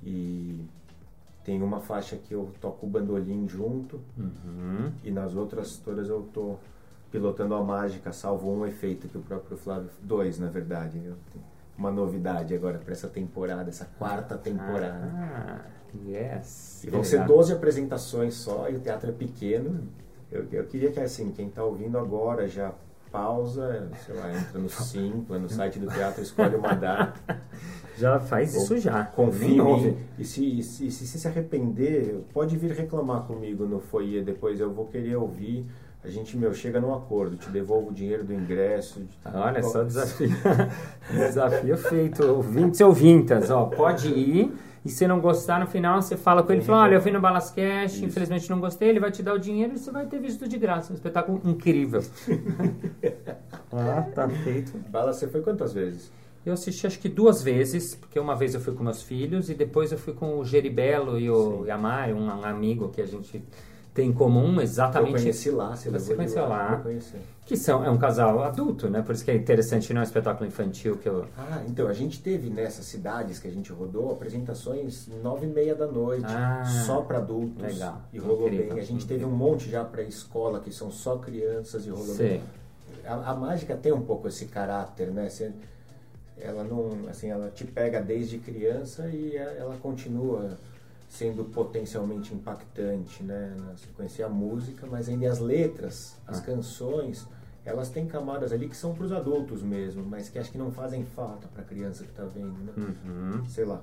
E 0.02 0.64
tem 1.44 1.62
uma 1.62 1.80
faixa 1.80 2.16
que 2.16 2.34
eu 2.34 2.50
toco 2.60 2.86
o 2.86 2.88
bandolim 2.88 3.46
junto, 3.48 4.00
uhum, 4.16 4.90
e 5.04 5.10
nas 5.10 5.34
outras 5.34 5.76
todas 5.76 6.08
eu 6.08 6.22
tô 6.32 6.56
pilotando 7.10 7.54
a 7.54 7.62
mágica, 7.62 8.12
salvo 8.12 8.50
um 8.50 8.66
efeito 8.66 9.06
que 9.08 9.18
o 9.18 9.20
próprio 9.22 9.56
Flávio. 9.56 9.90
Dois, 10.02 10.38
na 10.38 10.48
verdade. 10.48 10.96
Eu 11.04 11.16
tenho 11.32 11.44
uma 11.76 11.90
novidade 11.90 12.54
agora 12.54 12.78
para 12.78 12.92
essa 12.92 13.08
temporada, 13.08 13.68
essa 13.68 13.86
quarta 13.98 14.36
temporada. 14.36 15.10
Ah, 15.14 15.60
yes. 16.06 16.84
E 16.84 16.90
vão 16.90 17.02
ser 17.02 17.20
legal. 17.20 17.36
12 17.36 17.52
apresentações 17.52 18.34
só, 18.34 18.68
e 18.68 18.76
o 18.76 18.80
teatro 18.80 19.10
é 19.10 19.12
pequeno. 19.12 19.88
Eu, 20.30 20.46
eu 20.50 20.64
queria 20.64 20.90
que, 20.90 21.00
assim, 21.00 21.30
quem 21.30 21.48
está 21.48 21.62
ouvindo 21.64 21.98
agora 21.98 22.48
já 22.48 22.72
pausa, 23.10 23.90
sei 24.06 24.14
lá, 24.14 24.32
entra 24.32 24.58
no 24.58 24.68
Simpla, 24.70 25.38
no 25.38 25.48
site 25.48 25.78
do 25.78 25.86
teatro, 25.86 26.22
escolhe 26.22 26.56
uma 26.56 26.74
data, 26.74 27.40
Já 27.96 28.18
faz 28.18 28.54
isso 28.54 28.78
já. 28.78 29.04
confia. 29.04 29.94
E 30.18 30.24
se, 30.24 30.58
e 30.58 30.62
se, 30.62 30.90
se, 30.90 31.06
se 31.06 31.28
arrepender, 31.28 32.24
pode 32.32 32.56
vir 32.56 32.72
reclamar 32.72 33.24
comigo 33.26 33.66
no 33.66 33.80
foyer 33.80 34.24
depois, 34.24 34.58
eu 34.58 34.72
vou 34.72 34.86
querer 34.86 35.16
ouvir. 35.16 35.66
A 36.04 36.08
gente, 36.08 36.36
meu, 36.36 36.52
chega 36.52 36.80
num 36.80 36.92
acordo, 36.92 37.36
te 37.36 37.48
devolvo 37.48 37.90
o 37.90 37.92
dinheiro 37.92 38.24
do 38.24 38.34
ingresso. 38.34 39.02
Olha 39.32 39.62
só, 39.62 39.84
desafio, 39.84 40.30
desafio 41.08 41.76
feito. 41.76 42.24
Ouvintes 42.24 42.80
e 42.80 42.84
ouvintas, 42.84 43.50
ó, 43.50 43.66
pode 43.66 44.08
ir. 44.08 44.52
E 44.84 44.88
se 44.88 45.06
não 45.06 45.20
gostar, 45.20 45.60
no 45.60 45.66
final 45.68 46.02
você 46.02 46.16
fala 46.16 46.42
com 46.42 46.52
ele, 46.52 46.60
fala, 46.60 46.82
olha, 46.82 46.96
eu 46.96 47.00
fui 47.00 47.12
no 47.12 47.20
Balascast, 47.20 47.98
Isso. 47.98 48.04
infelizmente 48.04 48.50
não 48.50 48.58
gostei, 48.58 48.88
ele 48.88 48.98
vai 48.98 49.12
te 49.12 49.22
dar 49.22 49.32
o 49.34 49.38
dinheiro 49.38 49.74
e 49.74 49.78
você 49.78 49.92
vai 49.92 50.06
ter 50.06 50.18
visto 50.18 50.48
de 50.48 50.58
graça. 50.58 50.92
Um 50.92 50.96
espetáculo 50.96 51.40
incrível. 51.44 52.02
ah, 53.72 54.04
tá 54.12 54.28
feito. 54.28 54.76
Bala, 54.88 55.12
você 55.12 55.28
foi 55.28 55.40
quantas 55.40 55.72
vezes? 55.72 56.10
Eu 56.44 56.52
assisti 56.52 56.84
acho 56.84 56.98
que 56.98 57.08
duas 57.08 57.40
vezes, 57.44 57.94
porque 57.94 58.18
uma 58.18 58.34
vez 58.34 58.54
eu 58.54 58.60
fui 58.60 58.74
com 58.74 58.82
meus 58.82 59.00
filhos 59.00 59.48
e 59.48 59.54
depois 59.54 59.92
eu 59.92 59.98
fui 59.98 60.14
com 60.14 60.40
o 60.40 60.44
Geribelo 60.44 61.16
e 61.16 61.30
o 61.30 61.60
Sim. 61.60 61.68
Yamari, 61.68 62.12
um, 62.12 62.26
um 62.26 62.44
amigo 62.44 62.88
que 62.88 63.00
a 63.00 63.06
gente 63.06 63.40
tem 63.94 64.08
em 64.08 64.12
comum, 64.12 64.54
Eu 64.56 64.62
exatamente 64.62 65.12
conheci 65.12 65.50
lá, 65.50 65.76
você, 65.76 65.90
Você 65.90 66.14
conheceu 66.14 66.48
lá. 66.48 66.82
Eu 66.84 67.00
que 67.44 67.56
são 67.56 67.84
é 67.84 67.90
um 67.90 67.98
casal 67.98 68.42
adulto, 68.42 68.88
né? 68.88 69.02
Por 69.02 69.14
isso 69.14 69.24
que 69.24 69.30
é 69.30 69.34
interessante, 69.34 69.92
não 69.92 70.00
é 70.00 70.04
um 70.04 70.06
espetáculo 70.06 70.46
infantil 70.46 70.96
que 70.96 71.08
eu 71.08 71.26
Ah, 71.36 71.62
então, 71.66 71.88
a 71.88 71.92
gente 71.92 72.22
teve 72.22 72.48
nessas 72.48 72.86
cidades 72.86 73.38
que 73.38 73.48
a 73.48 73.50
gente 73.50 73.70
rodou 73.72 74.12
apresentações 74.12 75.08
nove 75.22 75.46
e 75.46 75.50
meia 75.50 75.74
da 75.74 75.86
noite, 75.86 76.24
Ah, 76.28 76.62
só 76.86 77.02
para 77.02 77.18
adultos. 77.18 77.60
legal. 77.60 78.00
E 78.12 78.18
rolou 78.18 78.46
Incrível. 78.46 78.74
bem. 78.74 78.80
A 78.82 78.84
gente 78.86 79.06
teve 79.06 79.24
um 79.24 79.30
monte 79.30 79.68
já 79.68 79.84
para 79.84 80.02
escola, 80.02 80.60
que 80.60 80.72
são 80.72 80.90
só 80.90 81.16
crianças 81.18 81.84
e 81.84 81.90
rolou 81.90 82.14
sei. 82.14 82.28
bem. 82.28 82.42
A, 83.04 83.32
a 83.32 83.34
mágica 83.34 83.76
tem 83.76 83.92
um 83.92 84.02
pouco 84.02 84.28
esse 84.28 84.46
caráter, 84.46 85.08
né? 85.10 85.28
Você- 85.28 85.52
ela 86.38 86.64
não, 86.64 86.90
assim, 87.10 87.28
ela 87.28 87.50
te 87.50 87.64
pega 87.64 88.00
desde 88.00 88.38
criança 88.38 89.08
e 89.08 89.36
a- 89.36 89.52
ela 89.58 89.76
continua 89.82 90.56
sendo 91.12 91.44
potencialmente 91.44 92.32
impactante, 92.34 93.22
né? 93.22 93.54
Na 93.58 93.76
sequência 93.76 94.24
a 94.24 94.30
música, 94.30 94.86
mas 94.90 95.10
ainda 95.10 95.28
as 95.30 95.40
letras, 95.40 96.16
as 96.26 96.38
Ah. 96.38 96.42
canções, 96.42 97.28
elas 97.66 97.90
têm 97.90 98.06
camadas 98.06 98.50
ali 98.50 98.66
que 98.66 98.76
são 98.76 98.94
para 98.94 99.04
os 99.04 99.12
adultos 99.12 99.62
mesmo, 99.62 100.02
mas 100.02 100.30
que 100.30 100.38
acho 100.38 100.50
que 100.50 100.56
não 100.56 100.72
fazem 100.72 101.04
falta 101.04 101.46
para 101.48 101.60
a 101.62 101.64
criança 101.66 102.02
que 102.04 102.10
está 102.10 102.24
vendo, 102.24 102.56
né? 102.64 102.72
Uhum. 102.78 103.44
Sei 103.46 103.66
lá. 103.66 103.82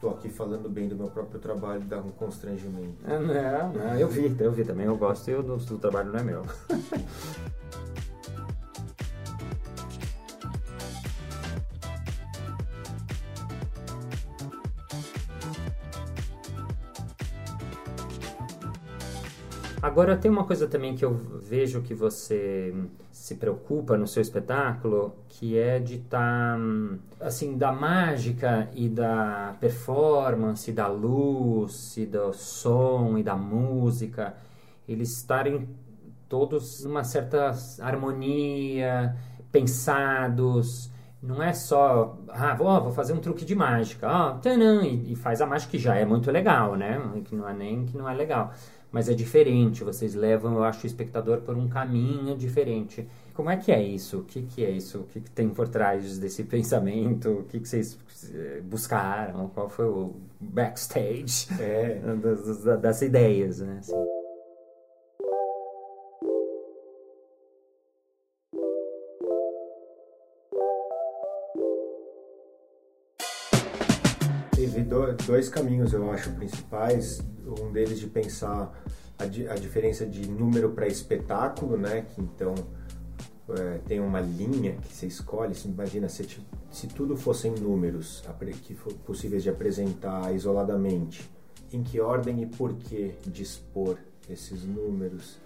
Tô 0.00 0.08
aqui 0.08 0.30
falando 0.30 0.70
bem 0.70 0.88
do 0.88 0.96
meu 0.96 1.08
próprio 1.08 1.38
trabalho, 1.38 1.82
dá 1.82 1.98
um 1.98 2.08
constrangimento. 2.12 2.96
Ah, 3.04 3.18
Não, 3.18 3.72
não, 3.74 3.94
eu 3.98 4.08
vi, 4.08 4.34
eu 4.40 4.50
vi 4.50 4.64
também, 4.64 4.86
eu 4.86 4.96
gosto 4.96 5.30
e 5.30 5.34
o 5.34 5.42
do 5.42 5.76
trabalho 5.76 6.10
não 6.10 6.18
é 6.20 6.22
meu. 6.22 6.46
Agora 19.90 20.16
tem 20.16 20.30
uma 20.30 20.44
coisa 20.44 20.68
também 20.68 20.94
que 20.94 21.04
eu 21.04 21.12
vejo 21.12 21.82
que 21.82 21.92
você 21.92 22.72
se 23.10 23.34
preocupa 23.34 23.98
no 23.98 24.06
seu 24.06 24.22
espetáculo, 24.22 25.16
que 25.28 25.58
é 25.58 25.80
de 25.80 25.96
estar 25.96 26.56
assim 27.18 27.58
da 27.58 27.72
mágica 27.72 28.70
e 28.72 28.88
da 28.88 29.56
performance, 29.58 30.70
da 30.70 30.86
luz, 30.86 31.96
e 31.96 32.06
do 32.06 32.32
som 32.32 33.18
e 33.18 33.24
da 33.24 33.34
música, 33.34 34.36
eles 34.88 35.10
estarem 35.10 35.68
todos 36.28 36.84
numa 36.84 37.02
certa 37.02 37.52
harmonia, 37.80 39.16
pensados. 39.50 40.88
Não 41.20 41.42
é 41.42 41.52
só, 41.52 42.16
ah, 42.28 42.54
vou, 42.54 42.80
vou 42.80 42.92
fazer 42.92 43.12
um 43.12 43.18
truque 43.18 43.44
de 43.44 43.56
mágica, 43.56 44.08
ah, 44.08 44.38
tanã, 44.40 44.82
e, 44.84 45.12
e 45.12 45.16
faz 45.16 45.40
a 45.42 45.46
mágica 45.46 45.72
que 45.72 45.78
já 45.78 45.96
é 45.96 46.04
muito 46.04 46.30
legal, 46.30 46.76
né? 46.76 46.98
Que 47.24 47.34
não 47.34 47.48
é 47.48 47.52
nem 47.52 47.84
que 47.84 47.98
não 47.98 48.08
é 48.08 48.14
legal 48.14 48.54
mas 48.92 49.08
é 49.08 49.14
diferente. 49.14 49.84
Vocês 49.84 50.14
levam, 50.14 50.54
eu 50.56 50.64
acho, 50.64 50.84
o 50.84 50.86
espectador 50.86 51.40
por 51.42 51.56
um 51.56 51.68
caminho 51.68 52.36
diferente. 52.36 53.06
Como 53.34 53.48
é 53.50 53.56
que 53.56 53.72
é 53.72 53.82
isso? 53.82 54.18
O 54.18 54.24
que, 54.24 54.42
que 54.42 54.64
é 54.64 54.70
isso? 54.70 54.98
O 55.00 55.04
que, 55.04 55.20
que 55.20 55.30
tem 55.30 55.48
por 55.48 55.68
trás 55.68 56.18
desse 56.18 56.44
pensamento? 56.44 57.30
O 57.30 57.44
que, 57.44 57.58
que 57.60 57.68
vocês 57.68 57.98
eh, 58.34 58.60
buscaram? 58.62 59.48
Qual 59.48 59.68
foi 59.70 59.86
o 59.86 60.14
backstage 60.40 61.48
É, 61.58 62.00
das, 62.22 62.64
das- 62.64 62.80
das 62.80 63.02
ideias, 63.02 63.60
né? 63.60 63.78
Assim. 63.80 64.19
Dois 75.12 75.48
caminhos, 75.48 75.92
eu 75.92 76.10
acho, 76.10 76.30
principais. 76.32 77.20
Um 77.60 77.72
deles 77.72 77.98
de 77.98 78.06
pensar 78.06 78.72
a, 79.18 79.26
di- 79.26 79.48
a 79.48 79.54
diferença 79.54 80.06
de 80.06 80.28
número 80.28 80.70
para 80.70 80.86
espetáculo, 80.86 81.76
né? 81.76 82.06
Que 82.14 82.20
então 82.20 82.54
é, 83.48 83.78
tem 83.86 84.00
uma 84.00 84.20
linha 84.20 84.76
que 84.76 84.94
você 84.94 85.06
escolhe. 85.06 85.54
Você 85.54 85.68
imagina 85.68 86.08
se, 86.08 86.26
se 86.70 86.86
tudo 86.86 87.16
fossem 87.16 87.52
números 87.52 88.22
que 88.62 88.74
for 88.74 88.92
possíveis 88.92 89.42
de 89.42 89.50
apresentar 89.50 90.34
isoladamente, 90.34 91.28
em 91.72 91.82
que 91.82 92.00
ordem 92.00 92.42
e 92.42 92.46
por 92.46 92.74
que 92.74 93.14
dispor 93.26 93.96
esses 94.28 94.64
números? 94.64 95.38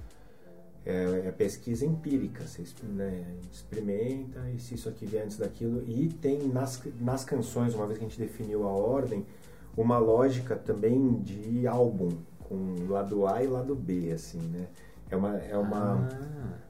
É, 0.87 1.29
é 1.29 1.33
pesquisa 1.33 1.87
empírica, 1.87 2.47
você 2.47 2.63
né, 2.83 3.25
experimenta 3.51 4.39
e 4.55 4.61
se 4.61 4.75
isso 4.75 4.87
aqui 4.87 5.07
vier 5.07 5.25
antes 5.25 5.39
daquilo. 5.39 5.83
E 5.87 6.09
tem 6.09 6.47
nas, 6.47 6.79
nas 7.01 7.25
canções, 7.25 7.75
uma 7.75 7.87
vez 7.87 7.99
que 7.99 8.05
a 8.05 8.09
gente 8.09 8.19
definiu 8.19 8.69
a 8.69 8.71
ordem, 8.71 9.25
uma 9.77 9.99
lógica 9.99 10.57
também 10.57 11.15
de 11.23 11.67
álbum, 11.67 12.11
com 12.49 12.87
lado 12.89 13.27
A 13.27 13.43
e 13.43 13.47
lado 13.47 13.75
B, 13.75 14.13
assim, 14.13 14.39
né? 14.39 14.67
É 15.11 15.17
uma, 15.17 15.37
é 15.37 15.57
uma 15.57 16.09
Ah, 16.11 16.65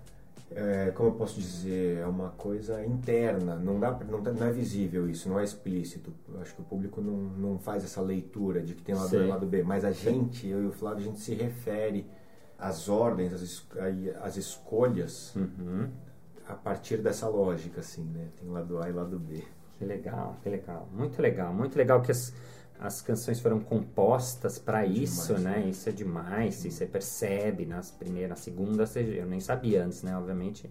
é, 0.51 0.93
como 0.95 1.09
eu 1.09 1.15
posso 1.15 1.41
dizer, 1.41 1.99
é 1.99 2.07
uma 2.07 2.29
coisa 2.31 2.85
interna, 2.85 3.57
não, 3.57 3.81
dá, 3.81 3.91
não, 4.09 4.23
tá- 4.23 4.33
não 4.33 4.47
é 4.47 4.53
visível 4.53 5.09
isso, 5.09 5.29
não 5.29 5.41
é 5.41 5.45
explícito. 5.45 6.13
Eu 6.33 6.41
acho 6.41 6.55
que 6.55 6.61
o 6.61 6.65
público 6.65 7.01
não, 7.01 7.17
não 7.17 7.59
faz 7.59 7.83
essa 7.83 8.01
leitura 8.01 8.63
de 8.63 8.75
que 8.75 8.83
tem 8.83 8.95
lado 8.95 9.17
A 9.17 9.25
e 9.25 9.27
lado 9.27 9.47
B, 9.47 9.63
mas 9.65 9.85
a 9.85 9.91
gente, 9.91 10.47
eu 10.47 10.63
e 10.63 10.67
o 10.67 10.73
Flávio, 10.73 11.01
a 11.01 11.07
gente 11.07 11.21
se 11.21 11.35
refere 11.35 12.07
às 12.59 12.89
ordens, 12.89 13.33
às, 13.33 13.67
às 14.23 14.37
escolhas 14.37 15.35
uhum. 15.35 15.89
a 16.47 16.55
partir 16.55 16.99
dessa 16.99 17.27
lógica, 17.29 17.81
assim, 17.81 18.05
né? 18.05 18.29
Tem 18.41 18.49
lado 18.49 18.79
A 18.81 18.89
e 18.89 18.93
lado 18.93 19.19
B. 19.19 19.43
Que 19.79 19.85
legal, 19.85 20.37
que 20.43 20.49
legal. 20.49 20.89
Muito 20.93 21.21
legal, 21.21 21.53
muito 21.53 21.77
legal 21.77 22.01
que 22.01 22.13
as, 22.13 22.33
as 22.79 23.01
canções 23.01 23.41
foram 23.41 23.61
compostas 23.61 24.59
para 24.59 24.85
isso, 24.85 25.35
Demais, 25.35 25.45
né? 25.45 25.59
né? 25.61 25.69
Isso 25.71 25.89
é 25.89 25.93
demais, 25.93 26.65
e 26.65 26.71
você 26.71 26.87
percebe 26.87 27.65
nas 27.65 27.91
primeiras, 27.91 28.47
você, 28.77 29.01
eu 29.01 29.27
nem 29.27 29.41
sabia 29.41 29.85
antes, 29.85 30.03
né? 30.03 30.17
Obviamente. 30.17 30.69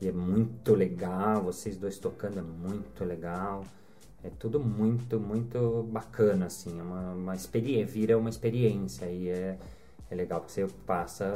E 0.00 0.08
é 0.08 0.12
muito 0.12 0.74
legal, 0.74 1.42
vocês 1.42 1.76
dois 1.76 1.98
tocando 1.98 2.38
é 2.38 2.42
muito 2.42 3.04
legal. 3.04 3.64
É 4.22 4.30
tudo 4.38 4.58
muito, 4.60 5.18
muito 5.20 5.84
bacana, 5.90 6.46
assim. 6.46 6.78
É 6.78 6.82
uma, 6.82 7.12
uma 7.12 7.34
experiência, 7.34 7.86
vira 7.86 8.18
uma 8.18 8.28
experiência 8.28 9.06
e 9.06 9.28
é, 9.28 9.56
é 10.10 10.14
legal 10.14 10.40
porque 10.40 10.52
você 10.52 10.66
passa 10.84 11.32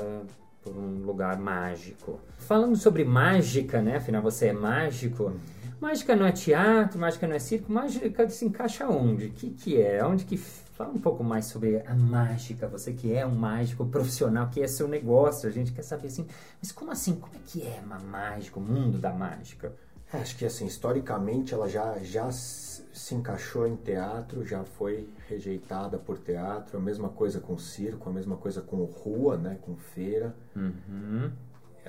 por 0.62 0.76
um 0.76 1.04
lugar 1.04 1.38
mágico. 1.38 2.21
Falando 2.37 2.76
sobre 2.76 3.04
mágica, 3.04 3.80
né? 3.80 3.97
Afinal, 3.97 4.23
você 4.23 4.49
é 4.49 4.52
mágico. 4.52 5.33
Mágica 5.80 6.14
não 6.14 6.26
é 6.26 6.32
teatro, 6.32 7.00
mágica 7.00 7.26
não 7.26 7.34
é 7.34 7.38
circo, 7.38 7.72
mágica 7.72 8.28
se 8.28 8.44
encaixa 8.44 8.87
onde? 8.87 9.26
O 9.26 9.30
que, 9.30 9.50
que 9.50 9.80
é? 9.80 10.04
Onde 10.04 10.25
que. 10.25 10.37
Fala 10.37 10.92
um 10.94 11.00
pouco 11.00 11.22
mais 11.22 11.44
sobre 11.44 11.82
a 11.87 11.94
mágica, 11.94 12.66
você 12.66 12.94
que 12.94 13.12
é 13.12 13.26
um 13.26 13.34
mágico 13.34 13.84
profissional, 13.84 14.49
que 14.49 14.62
é 14.62 14.66
seu 14.66 14.88
negócio, 14.88 15.46
a 15.46 15.52
gente 15.52 15.72
quer 15.72 15.82
saber 15.82 16.06
assim, 16.06 16.26
mas 16.58 16.72
como 16.72 16.90
assim? 16.90 17.16
Como 17.16 17.34
é 17.34 17.38
que 17.44 17.66
é 17.66 17.82
uma 17.84 17.99
mágica, 17.99 18.58
o 18.58 18.62
mundo 18.62 18.96
da 18.96 19.12
mágica? 19.12 19.75
É, 20.10 20.16
acho 20.16 20.34
que 20.38 20.46
assim, 20.46 20.64
historicamente 20.64 21.52
ela 21.52 21.68
já, 21.68 21.99
já 21.99 22.32
se 22.32 23.14
encaixou 23.14 23.66
em 23.66 23.76
teatro, 23.76 24.42
já 24.42 24.64
foi 24.64 25.06
rejeitada 25.28 25.99
por 25.99 26.18
teatro, 26.18 26.78
a 26.78 26.80
mesma 26.80 27.10
coisa 27.10 27.40
com 27.40 27.58
circo, 27.58 28.08
a 28.08 28.12
mesma 28.12 28.38
coisa 28.38 28.62
com 28.62 28.82
rua, 28.84 29.37
né, 29.37 29.58
com 29.60 29.76
feira. 29.76 30.34
Uhum 30.56 31.30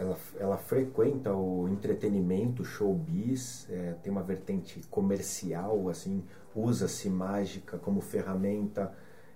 ela, 0.02 0.18
ela 0.40 0.58
frequenta 0.58 1.32
o 1.34 1.70
entretenimento, 1.70 2.66
showbiz, 2.66 3.68
é, 3.70 3.94
tem 4.02 4.12
uma 4.12 4.24
vertente 4.24 4.82
comercial, 4.90 5.90
assim, 5.90 6.24
usa-se 6.56 7.08
mágica 7.08 7.78
como 7.78 8.02
ferramenta 8.02 8.92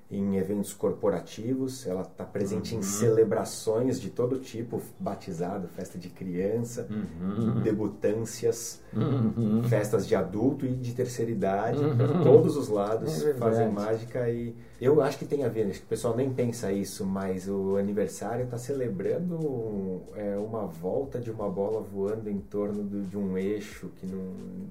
em 0.09 0.37
eventos 0.37 0.71
corporativos, 0.71 1.87
ela 1.87 2.03
está 2.03 2.23
presente 2.23 2.73
uhum. 2.73 2.79
em 2.79 2.83
celebrações 2.83 3.99
de 3.99 4.09
todo 4.11 4.37
tipo, 4.39 4.79
batizado, 4.99 5.67
festa 5.69 5.97
de 5.97 6.09
criança, 6.09 6.87
uhum. 6.89 7.61
debutâncias, 7.61 8.81
uhum. 8.93 9.63
festas 9.63 10.07
de 10.07 10.15
adulto 10.15 10.65
e 10.65 10.75
de 10.75 10.93
terceira 10.93 11.31
idade, 11.31 11.83
Uhum. 11.83 12.23
todos 12.23 12.55
os 12.55 12.67
lados 12.69 13.25
É 13.25 13.33
fazem 13.33 13.69
mágica 13.71 14.29
e 14.29 14.55
eu 14.79 15.01
acho 15.01 15.17
que 15.17 15.25
tem 15.25 15.43
a 15.43 15.49
ver, 15.49 15.67
acho 15.69 15.79
que 15.79 15.85
o 15.85 15.89
pessoal 15.89 16.15
nem 16.15 16.31
pensa 16.31 16.71
isso, 16.71 17.03
mas 17.05 17.47
o 17.49 17.75
aniversário 17.75 18.45
está 18.45 18.57
celebrando 18.57 20.01
é, 20.15 20.37
uma 20.37 20.65
volta 20.67 21.19
de 21.19 21.31
uma 21.31 21.49
bola 21.49 21.81
voando 21.81 22.29
em 22.29 22.39
torno 22.39 22.83
do- 22.83 23.03
de 23.03 23.17
um 23.17 23.37
eixo 23.37 23.89
que 23.99 24.05
não, 24.05 24.23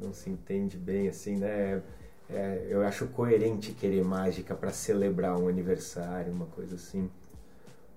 não 0.02 0.12
se 0.12 0.30
entende 0.30 0.76
bem 0.76 1.08
assim, 1.08 1.36
né? 1.36 1.82
É, 2.28 2.66
eu 2.69 2.83
acho 2.83 3.07
coerente 3.09 3.73
querer 3.73 4.02
mágica 4.04 4.54
para 4.54 4.71
celebrar 4.71 5.38
um 5.38 5.49
aniversário, 5.49 6.33
uma 6.33 6.47
coisa 6.47 6.76
assim. 6.76 7.11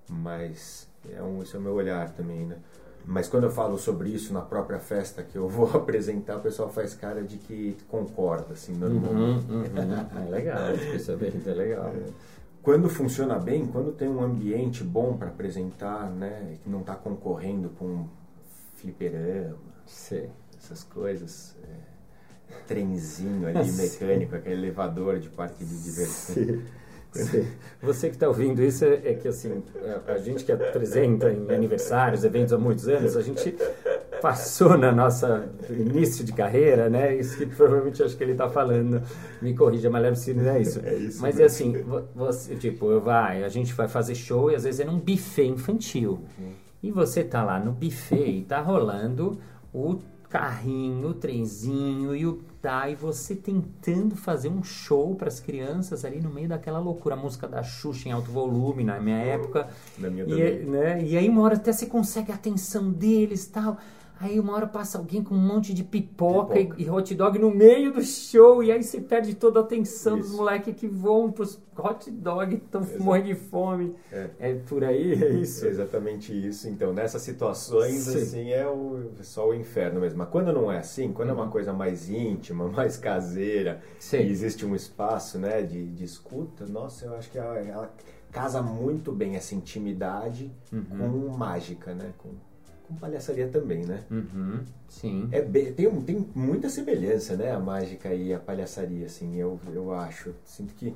Mas 0.08 0.88
é 1.10 1.22
um, 1.22 1.42
esse 1.42 1.54
é 1.54 1.58
o 1.58 1.62
meu 1.62 1.74
olhar 1.74 2.10
também, 2.10 2.46
né? 2.46 2.56
Mas 3.04 3.26
quando 3.26 3.44
eu 3.44 3.50
falo 3.50 3.78
sobre 3.78 4.10
isso 4.10 4.34
na 4.34 4.42
própria 4.42 4.78
festa 4.78 5.22
que 5.22 5.36
eu 5.36 5.48
vou 5.48 5.70
apresentar, 5.74 6.36
o 6.36 6.40
pessoal 6.40 6.68
faz 6.68 6.94
cara 6.94 7.22
de 7.22 7.38
que 7.38 7.76
concorda, 7.88 8.52
assim, 8.52 8.72
normalmente. 8.74 9.50
Uhum, 9.50 9.60
uhum. 9.60 9.64
É 10.26 10.30
legal, 10.30 10.74
isso 10.94 11.12
é 11.12 11.16
bem 11.16 11.32
é 11.46 11.50
legal. 11.50 11.92
Quando 12.62 12.88
funciona 12.88 13.38
bem, 13.38 13.66
quando 13.66 13.92
tem 13.92 14.08
um 14.08 14.22
ambiente 14.22 14.84
bom 14.84 15.16
para 15.16 15.28
apresentar, 15.28 16.10
né? 16.10 16.58
Que 16.62 16.68
não 16.68 16.80
está 16.80 16.94
concorrendo 16.94 17.70
com 17.70 18.06
fliperama, 18.74 19.56
Sei. 19.86 20.28
essas 20.58 20.84
coisas. 20.84 21.56
é, 21.64 21.97
trenzinho 22.66 23.46
ali 23.48 23.70
mecânico, 23.72 24.34
aquele 24.36 24.54
elevador 24.56 25.18
de 25.18 25.28
parque 25.28 25.64
de 25.64 25.82
diversão. 25.82 26.34
Sim. 27.10 27.46
Você 27.82 28.08
que 28.10 28.16
está 28.16 28.28
ouvindo 28.28 28.62
isso 28.62 28.84
é, 28.84 28.94
é 29.02 29.14
que 29.14 29.26
assim 29.28 29.62
a, 30.06 30.12
a 30.12 30.18
gente 30.18 30.44
que 30.44 30.52
apresenta 30.52 31.32
em 31.32 31.50
aniversários, 31.50 32.22
eventos 32.22 32.52
há 32.52 32.58
muitos 32.58 32.86
anos, 32.86 33.16
a 33.16 33.22
gente 33.22 33.56
passou 34.20 34.76
na 34.76 34.92
nossa 34.92 35.48
início 35.70 36.22
de 36.22 36.32
carreira, 36.34 36.90
né? 36.90 37.16
Isso 37.16 37.36
que 37.38 37.46
provavelmente 37.46 38.02
acho 38.02 38.14
que 38.16 38.22
ele 38.22 38.32
está 38.32 38.48
falando. 38.50 39.02
Me 39.40 39.54
corrija, 39.54 39.88
mas 39.88 40.02
lembro 40.02 40.18
se 40.18 40.34
não 40.34 40.48
é 40.50 40.60
isso. 40.60 40.80
É 40.84 40.94
isso 40.94 41.22
mas 41.22 41.36
é 41.36 41.42
mesmo. 41.44 41.46
assim, 41.46 41.82
vo- 41.82 42.04
você 42.14 42.54
tipo, 42.56 42.90
eu 42.90 43.00
vai, 43.00 43.42
a 43.42 43.48
gente 43.48 43.72
vai 43.72 43.88
fazer 43.88 44.14
show 44.14 44.50
e 44.50 44.54
às 44.54 44.64
vezes 44.64 44.80
é 44.80 44.84
num 44.84 44.98
buffet 44.98 45.46
infantil. 45.46 46.20
E 46.82 46.90
você 46.92 47.24
tá 47.24 47.42
lá 47.42 47.58
no 47.58 47.72
buffet 47.72 48.38
e 48.40 48.42
tá 48.44 48.60
rolando 48.60 49.38
o 49.72 49.98
carrinho, 50.28 51.08
o 51.08 51.14
trenzinho 51.14 52.14
e 52.14 52.26
o 52.26 52.40
tá 52.60 52.88
e 52.88 52.94
você 52.94 53.34
tentando 53.34 54.16
fazer 54.16 54.48
um 54.48 54.62
show 54.62 55.14
para 55.14 55.28
as 55.28 55.40
crianças 55.40 56.04
ali 56.04 56.20
no 56.20 56.28
meio 56.28 56.48
daquela 56.48 56.78
loucura, 56.78 57.14
a 57.14 57.18
música 57.18 57.46
da 57.46 57.62
Xuxa 57.62 58.08
em 58.08 58.12
alto 58.12 58.30
volume 58.30 58.84
na 58.84 59.00
minha 59.00 59.16
época. 59.16 59.68
Na 59.96 60.10
minha 60.10 60.24
E, 60.24 60.28
também. 60.28 60.66
né, 60.66 61.04
e 61.04 61.16
aí 61.16 61.28
uma 61.28 61.42
hora 61.42 61.54
até 61.54 61.72
você 61.72 61.86
consegue 61.86 62.32
a 62.32 62.34
atenção 62.34 62.90
deles 62.90 63.44
e 63.46 63.50
tal. 63.50 63.78
Aí 64.20 64.40
uma 64.40 64.52
hora 64.54 64.66
passa 64.66 64.98
alguém 64.98 65.22
com 65.22 65.34
um 65.34 65.38
monte 65.38 65.72
de 65.72 65.84
pipoca, 65.84 66.54
Pipoca. 66.54 66.80
E, 66.82 66.84
e 66.86 66.90
hot 66.90 67.14
dog 67.14 67.38
no 67.38 67.50
meio 67.52 67.92
do 67.92 68.02
show, 68.02 68.62
e 68.64 68.72
aí 68.72 68.82
você 68.82 69.00
perde 69.00 69.34
toda 69.36 69.60
a 69.60 69.62
atenção 69.62 70.18
dos 70.18 70.28
Isso. 70.28 70.36
moleques 70.36 70.74
que 70.74 70.88
vão 70.88 71.30
pros 71.30 71.60
hot 71.78 72.10
dog, 72.10 72.56
estão 72.56 72.82
morrendo 72.98 73.26
de 73.28 73.34
fome. 73.36 73.94
É. 74.10 74.30
É 74.40 74.54
por 74.54 74.82
aí, 74.82 75.12
é 75.22 75.28
isso. 75.34 75.64
Exatamente 75.66 76.32
isso. 76.32 76.68
Então, 76.68 76.92
nessas 76.92 77.22
situações, 77.22 77.94
Sim. 78.00 78.18
assim, 78.18 78.50
é 78.50 78.66
o, 78.68 79.08
só 79.22 79.48
o 79.48 79.54
inferno 79.54 80.00
mesmo. 80.00 80.18
Mas 80.18 80.28
quando 80.30 80.52
não 80.52 80.70
é 80.72 80.78
assim, 80.78 81.12
quando 81.12 81.28
é 81.28 81.32
Uhum. 81.32 81.42
uma 81.42 81.48
coisa 81.48 81.72
mais 81.72 82.08
íntima, 82.10 82.66
mais 82.68 82.96
caseira, 82.96 83.80
Sim. 84.00 84.18
e 84.18 84.30
existe 84.30 84.66
um 84.66 84.74
espaço, 84.74 85.38
né, 85.38 85.62
de, 85.62 85.86
de 85.92 86.02
escuta, 86.02 86.66
nossa, 86.66 87.06
eu 87.06 87.14
acho 87.14 87.30
que 87.30 87.38
ela, 87.38 87.56
ela 87.58 87.92
casa 88.32 88.60
muito 88.60 89.12
bem 89.12 89.36
essa 89.36 89.54
intimidade 89.54 90.50
Uhum. 90.72 90.84
com 91.30 91.36
mágica, 91.38 91.94
né, 91.94 92.12
com, 92.18 92.30
com 92.88 92.94
palhaçaria 92.96 93.46
também, 93.48 93.84
né. 93.84 94.02
Uhum, 94.10 94.60
sim. 94.88 95.28
É 95.30 95.42
bem- 95.42 95.72
tem, 95.74 95.90
tem 96.02 96.26
muita 96.34 96.68
semelhança, 96.70 97.36
né, 97.36 97.52
a 97.52 97.58
mágica 97.60 98.12
e 98.14 98.32
a 98.32 98.38
palhaçaria, 98.40 99.06
assim, 99.06 99.36
eu, 99.36 99.60
eu 99.72 99.92
acho. 99.92 100.34
Sinto 100.44 100.74
que, 100.74 100.94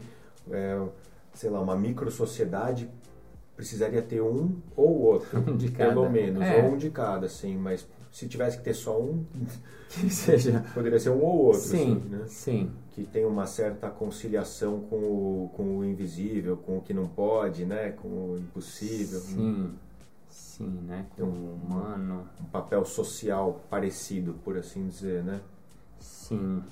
é, 0.51 0.81
sei 1.35 1.51
lá, 1.51 1.61
uma 1.61 1.77
micro 1.77 2.11
sociedade 2.11 2.89
precisaria 3.55 4.01
ter 4.03 4.23
um 4.23 4.57
ou 4.75 5.01
outro, 5.03 5.39
Um 5.47 5.57
de 5.57 5.71
cada. 5.71 5.91
pelo 5.91 6.11
menos, 6.11 6.43
É. 6.43 6.63
ou 6.63 6.73
um 6.73 6.77
de 6.77 6.91
cada, 6.91 7.27
assim, 7.27 7.57
mas 7.57 7.87
se 8.11 8.27
tivesse 8.27 8.57
que 8.59 8.65
ter 8.65 8.75
só 8.75 8.99
um, 9.01 9.25
Que 9.91 10.09
seja. 10.09 10.65
poderia 10.73 10.99
ser 10.99 11.11
um 11.11 11.21
ou 11.23 11.45
outro, 11.45 11.61
Sim, 11.61 11.77
assim, 11.99 12.09
né? 12.09 12.25
sim. 12.27 12.71
Que 12.93 13.05
tem 13.05 13.27
uma 13.27 13.47
certa 13.47 13.91
conciliação 13.91 14.81
com 14.81 14.97
o, 14.97 15.51
com 15.55 15.79
o 15.79 15.85
invisível, 15.85 16.57
com 16.57 16.79
o 16.79 16.81
que 16.81 16.95
não 16.95 17.07
pode, 17.07 17.67
né, 17.67 17.91
com 17.91 18.09
o 18.09 18.39
impossível. 18.39 19.21
Sim, 19.21 19.73
sim, 20.33 20.69
né? 20.83 21.07
Com 21.17 21.27
o 21.27 21.55
humano, 21.55 22.29
Um 22.41 22.45
papel 22.47 22.85
social 22.85 23.61
parecido, 23.71 24.35
por 24.45 24.57
assim 24.59 24.87
dizer, 24.89 25.23
né? 25.25 25.41
sim. 25.99 26.63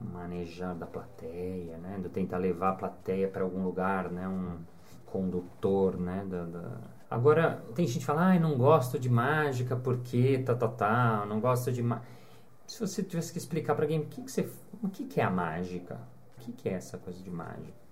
Manejar 0.00 0.74
da 0.74 0.86
plateia, 0.86 1.78
né? 1.78 1.98
De 2.02 2.08
tentar 2.08 2.38
levar 2.38 2.70
a 2.70 2.74
plateia 2.74 3.28
para 3.28 3.42
algum 3.44 3.62
lugar, 3.64 4.10
né? 4.10 4.28
Um 4.28 4.58
condutor, 5.06 5.96
né? 5.98 6.24
Da, 6.28 6.44
da- 6.44 6.78
Agora, 7.10 7.62
tem 7.74 7.86
gente 7.86 8.00
que 8.00 8.04
fala, 8.04 8.22
ai, 8.28 8.38
não 8.40 8.56
gosto 8.58 8.98
de 8.98 9.08
mágica 9.08 9.76
porque 9.76 10.38
tá, 10.44 10.54
tá, 10.54 10.68
tá, 10.68 11.24
não 11.26 11.40
gosto 11.40 11.70
de 11.72 11.82
mágica. 11.82 12.08
Se 12.66 12.80
você 12.80 13.02
tivesse 13.02 13.32
que 13.32 13.38
explicar 13.38 13.74
para 13.76 13.84
alguém 13.84 14.00
o 14.00 14.06
que, 14.06 14.22
que 14.22 14.30
você... 14.32 14.50
O 14.82 14.88
que, 14.88 15.06
que 15.06 15.20
é 15.20 15.24
a 15.24 15.30
mágica? 15.30 16.00
O 16.38 16.40
que, 16.40 16.52
que 16.52 16.68
é 16.68 16.74
essa 16.74 16.98
coisa 16.98 17.22
de 17.22 17.30
mágica? 17.30 17.83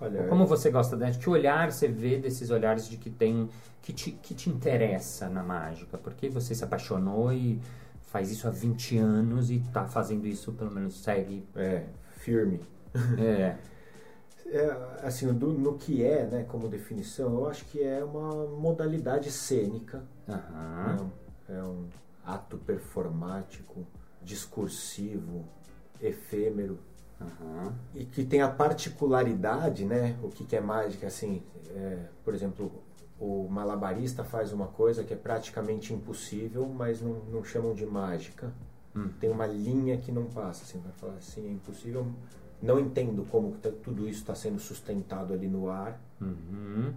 Olha, 0.00 0.24
Como 0.28 0.46
você 0.46 0.70
gosta 0.70 0.96
dela? 0.96 1.12
Que 1.12 1.28
olhar 1.30 1.70
você 1.72 1.88
vê 1.88 2.18
desses 2.18 2.50
olhares 2.50 2.88
de 2.88 2.96
que 2.96 3.10
tem 3.10 3.48
que 3.82 3.92
te, 3.92 4.10
que 4.12 4.34
te 4.34 4.50
interessa 4.50 5.28
na 5.28 5.42
mágica? 5.42 5.96
Porque 5.96 6.28
você 6.28 6.54
se 6.54 6.64
apaixonou 6.64 7.32
e 7.32 7.60
faz 8.08 8.30
isso 8.30 8.46
há 8.48 8.50
20 8.50 8.98
anos 8.98 9.50
e 9.50 9.58
tá 9.72 9.86
fazendo 9.86 10.26
isso, 10.26 10.52
pelo 10.52 10.70
menos 10.70 11.02
segue. 11.02 11.44
é, 11.54 11.84
firme. 12.16 12.60
É. 13.18 13.56
É, 14.48 14.70
assim, 15.02 15.26
do- 15.34 15.52
no 15.52 15.76
que 15.76 16.04
é, 16.04 16.24
né, 16.24 16.44
como 16.44 16.68
definição, 16.68 17.34
eu 17.34 17.48
acho 17.48 17.64
que 17.64 17.82
é 17.82 18.04
uma 18.04 18.46
modalidade 18.46 19.28
cênica, 19.32 20.04
né, 20.28 21.10
é 21.48 21.62
um 21.64 21.88
ato 22.24 22.56
performático, 22.56 23.84
discursivo, 24.22 25.44
efêmero, 26.00 26.78
Aham. 27.20 27.72
e 27.94 28.04
que 28.04 28.24
tem 28.24 28.42
a 28.42 28.48
particularidade, 28.48 29.84
né, 29.84 30.16
o 30.22 30.28
que, 30.28 30.44
que 30.44 30.54
é 30.56 30.60
mágica, 30.60 31.06
assim, 31.06 31.42
é, 31.74 31.98
por 32.24 32.34
exemplo, 32.34 32.70
o 33.18 33.48
malabarista 33.48 34.22
faz 34.22 34.52
uma 34.52 34.66
coisa 34.66 35.02
que 35.02 35.14
é 35.14 35.16
praticamente 35.16 35.94
impossível, 35.94 36.66
mas 36.68 37.00
não, 37.00 37.14
não 37.32 37.42
chamam 37.44 37.74
de 37.74 37.86
mágica. 37.86 38.52
Hum. 38.94 39.08
Tem 39.18 39.30
uma 39.30 39.46
linha 39.46 39.96
que 39.96 40.12
não 40.12 40.24
passa, 40.26 40.64
assim, 40.64 40.78
vai 40.80 40.92
falar 40.92 41.14
assim, 41.14 41.46
é 41.48 41.52
impossível. 41.52 42.06
Não 42.62 42.78
entendo 42.78 43.24
como 43.30 43.54
tudo 43.82 44.08
isso 44.08 44.20
está 44.20 44.34
sendo 44.34 44.58
sustentado 44.58 45.32
ali 45.32 45.48
no 45.48 45.68
ar, 45.70 46.00
Uhum. 46.20 46.94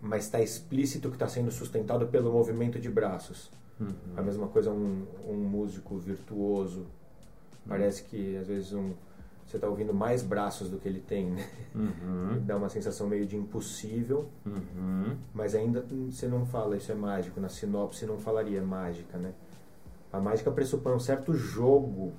mas 0.00 0.24
está 0.24 0.40
explícito 0.40 1.08
que 1.08 1.14
está 1.14 1.28
sendo 1.28 1.50
sustentado 1.52 2.06
pelo 2.08 2.32
movimento 2.32 2.78
de 2.80 2.88
braços. 2.90 3.48
Uhum. 3.80 3.88
A 4.16 4.22
mesma 4.22 4.48
coisa 4.48 4.70
um, 4.70 5.04
um 5.28 5.34
músico 5.36 5.96
virtuoso. 5.98 6.86
Parece 7.68 8.02
que 8.04 8.36
às 8.36 8.46
vezes 8.48 8.72
um, 8.72 8.92
você 9.46 9.56
está 9.56 9.68
ouvindo 9.68 9.94
mais 9.94 10.22
braços 10.22 10.68
do 10.68 10.78
que 10.78 10.88
ele 10.88 11.00
tem, 11.00 11.26
né? 11.30 11.48
Uhum. 11.74 12.42
Dá 12.44 12.56
uma 12.56 12.68
sensação 12.68 13.06
meio 13.06 13.24
de 13.26 13.36
impossível, 13.36 14.28
Uhum. 14.44 15.16
mas 15.32 15.54
ainda 15.54 15.84
você 16.10 16.26
não 16.26 16.44
fala 16.44 16.76
isso 16.76 16.90
é 16.90 16.94
mágico. 16.94 17.40
Na 17.40 17.48
sinopse 17.48 18.06
não 18.06 18.18
falaria 18.18 18.60
mágica, 18.62 19.16
né? 19.18 19.32
A 20.12 20.18
mágica 20.20 20.50
pressupõe 20.50 20.94
um 20.94 21.00
certo 21.00 21.34
jogo 21.34 22.12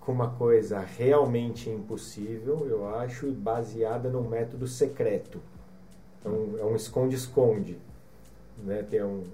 com 0.00 0.10
uma 0.12 0.30
coisa 0.30 0.80
realmente 0.80 1.70
impossível, 1.70 2.66
eu 2.68 2.88
acho, 2.96 3.28
e 3.28 3.32
baseada 3.32 4.08
num 4.08 4.28
método 4.28 4.66
secreto. 4.66 5.40
Então, 6.18 6.54
é 6.58 6.64
um 6.64 6.74
esconde-esconde. 6.74 7.78
Né? 8.58 8.82
Tem 8.82 9.02
um 9.04 9.24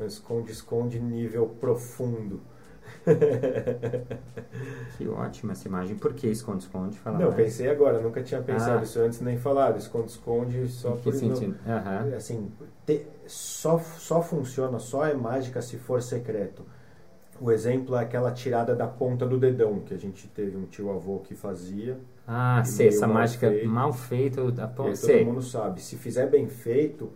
um 0.00 0.04
esconde-esconde 0.06 1.00
nível 1.00 1.48
profundo. 1.60 2.40
que 4.96 5.08
ótima 5.08 5.52
essa 5.52 5.68
imagem. 5.68 5.96
Por 5.96 6.12
que 6.14 6.26
esconde-esconde? 6.28 6.98
Não, 7.04 7.12
mais. 7.12 7.34
pensei 7.34 7.68
agora, 7.70 8.00
nunca 8.00 8.22
tinha 8.22 8.40
pensado 8.42 8.80
Ah. 8.80 8.82
isso 8.82 8.98
antes 9.00 9.20
nem 9.20 9.36
falado. 9.36 9.78
Esconde-esconde 9.78 10.68
só 10.68 10.92
por 10.92 11.14
sentido? 11.14 11.56
Aham. 11.66 12.14
assim, 12.16 12.50
te- 12.86 13.06
só, 13.26 13.78
só 13.78 14.22
funciona, 14.22 14.78
só 14.78 15.06
é 15.06 15.14
mágica 15.14 15.60
se 15.62 15.76
for 15.76 16.02
secreto. 16.02 16.62
O 17.40 17.52
exemplo 17.52 17.94
é 17.94 18.00
aquela 18.00 18.32
tirada 18.32 18.74
da 18.74 18.86
ponta 18.88 19.24
do 19.24 19.38
dedão, 19.38 19.78
que 19.80 19.94
a 19.94 19.96
gente 19.96 20.26
teve 20.28 20.56
um 20.56 20.64
tio 20.64 20.90
avô 20.90 21.20
que 21.20 21.34
fazia. 21.36 21.96
Ah, 22.26 22.62
sei, 22.64 22.88
essa 22.88 23.06
mal 23.06 23.14
mágica 23.18 23.48
feito. 23.48 23.68
mal 23.68 23.92
feita. 23.92 24.50
da 24.50 24.66
pon- 24.66 24.88
aí 24.88 24.94
todo 24.98 25.24
mundo 25.24 25.42
sabe. 25.42 25.80
Se 25.80 25.96
fizer 25.96 26.26
bem 26.28 26.48
feito, 26.48 27.12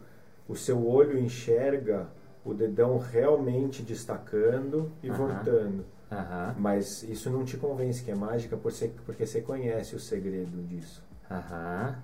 o 0.48 0.54
seu 0.54 0.86
olho 0.86 1.18
enxerga 1.18 2.06
o 2.44 2.52
dedão 2.54 2.98
realmente 2.98 3.82
destacando 3.82 4.90
e 5.02 5.08
Aham. 5.08 5.16
voltando. 5.18 5.84
Aham, 6.10 6.54
Mas 6.58 7.02
isso 7.04 7.30
não 7.30 7.44
te 7.44 7.56
convence 7.56 8.02
que 8.02 8.10
é 8.10 8.14
mágica 8.14 8.56
por 8.56 8.70
ser- 8.72 8.92
porque 9.06 9.24
você 9.26 9.40
conhece 9.40 9.94
o 9.96 10.00
segredo 10.00 10.62
disso. 10.66 11.02
aham. 11.30 11.96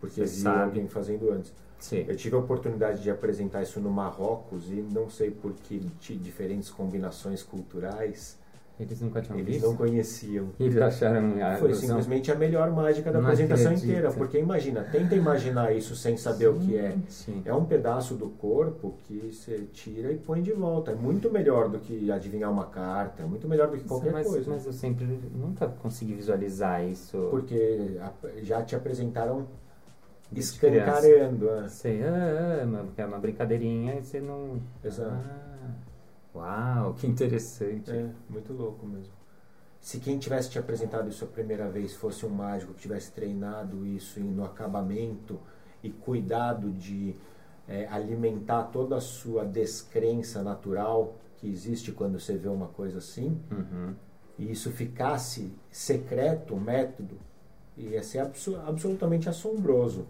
Porque 0.00 0.26
Você 0.26 0.34
viu 0.34 0.42
sabe. 0.42 0.62
alguém 0.64 0.88
fazendo 0.88 1.30
antes. 1.30 1.52
Sei. 1.78 2.04
Eu 2.08 2.16
tive 2.16 2.34
a 2.34 2.38
oportunidade 2.38 3.02
de 3.02 3.10
apresentar 3.10 3.62
isso 3.62 3.78
no 3.80 3.90
Marrocos 3.90 4.70
e 4.70 4.74
não 4.92 5.08
sei 5.08 5.30
por 5.30 5.52
que 5.52 5.78
de 6.00 6.16
diferentes 6.16 6.70
combinações 6.70 7.42
culturais 7.42 8.38
Eles 8.78 9.00
nunca 9.00 9.22
tinham 9.22 9.38
eles 9.38 9.54
visto? 9.54 9.68
não 9.68 9.76
conheciam. 9.76 10.48
Eles 10.58 10.76
acharam 10.76 11.40
a 11.40 11.56
Foi 11.56 11.68
ilusão? 11.68 11.88
simplesmente 11.88 12.32
a 12.32 12.34
melhor 12.34 12.72
mágica 12.72 13.12
da 13.12 13.20
Não 13.20 13.26
apresentação 13.28 13.66
acredito. 13.66 13.88
inteira. 13.88 14.10
Porque 14.10 14.36
imagina, 14.38 14.82
tenta 14.82 15.14
imaginar 15.14 15.72
isso 15.76 15.94
sem 15.94 16.16
saber 16.16 16.48
o 16.48 16.54
que 16.58 16.76
é. 16.76 16.96
Sim. 17.08 17.40
É 17.44 17.54
um 17.54 17.64
pedaço 17.64 18.14
do 18.16 18.28
corpo 18.30 18.96
que 19.04 19.30
você 19.32 19.68
tira 19.72 20.10
e 20.10 20.16
põe 20.18 20.42
de 20.42 20.52
volta. 20.52 20.90
É 20.90 20.94
muito 20.96 21.30
melhor 21.30 21.68
do 21.68 21.78
que 21.78 22.10
adivinhar 22.10 22.50
uma 22.50 22.66
carta, 22.66 23.22
é 23.22 23.26
muito 23.26 23.46
melhor 23.48 23.68
do 23.70 23.76
que 23.78 23.84
qualquer 23.84 24.12
mas, 24.12 24.26
coisa. 24.26 24.50
mas 24.50 24.66
eu 24.66 24.72
sempre 24.72 25.06
nunca 25.32 25.68
consegui 25.68 26.14
visualizar 26.14 26.84
isso. 26.84 27.28
Porque 27.30 27.96
já 28.42 28.60
te 28.64 28.74
apresentaram 28.74 29.46
escancarando. 30.34 31.48
Sei, 31.68 32.02
ah, 32.02 32.62
ah, 32.62 32.66
mas 32.66 32.98
é 32.98 33.06
uma 33.06 33.18
brincadeirinha 33.18 33.94
e 33.98 34.02
você 34.02 34.20
não. 34.20 34.60
Exato. 34.82 35.12
Ah, 35.12 35.53
uau, 36.34 36.94
que 36.94 37.06
interessante. 37.06 37.90
É, 37.90 38.10
muito 38.28 38.52
louco 38.52 38.86
mesmo. 38.86 39.12
Se 39.80 39.98
quem 40.00 40.18
tivesse 40.18 40.50
te 40.50 40.58
apresentado 40.58 41.08
isso 41.10 41.24
a 41.24 41.28
primeira 41.28 41.68
vez 41.68 41.94
fosse 41.94 42.24
um 42.24 42.30
mágico 42.30 42.72
que 42.72 42.80
tivesse 42.80 43.12
treinado 43.12 43.86
isso 43.86 44.18
no 44.20 44.44
acabamento 44.44 45.38
e 45.82 45.90
cuidado 45.90 46.70
de 46.72 47.14
é, 47.68 47.86
alimentar 47.88 48.64
toda 48.64 48.96
a 48.96 49.00
sua 49.00 49.44
descrença 49.44 50.42
natural 50.42 51.16
que 51.36 51.46
existe 51.48 51.92
quando 51.92 52.18
você 52.18 52.36
vê 52.36 52.48
uma 52.48 52.68
coisa 52.68 52.98
assim, 52.98 53.38
Uhum. 53.50 53.94
e 54.38 54.50
isso 54.50 54.70
ficasse 54.70 55.52
secreto, 55.70 56.54
o 56.54 56.60
método, 56.60 57.16
ia 57.76 58.02
ser 58.02 58.20
abso- 58.20 58.56
absolutamente 58.66 59.28
assombroso. 59.28 60.06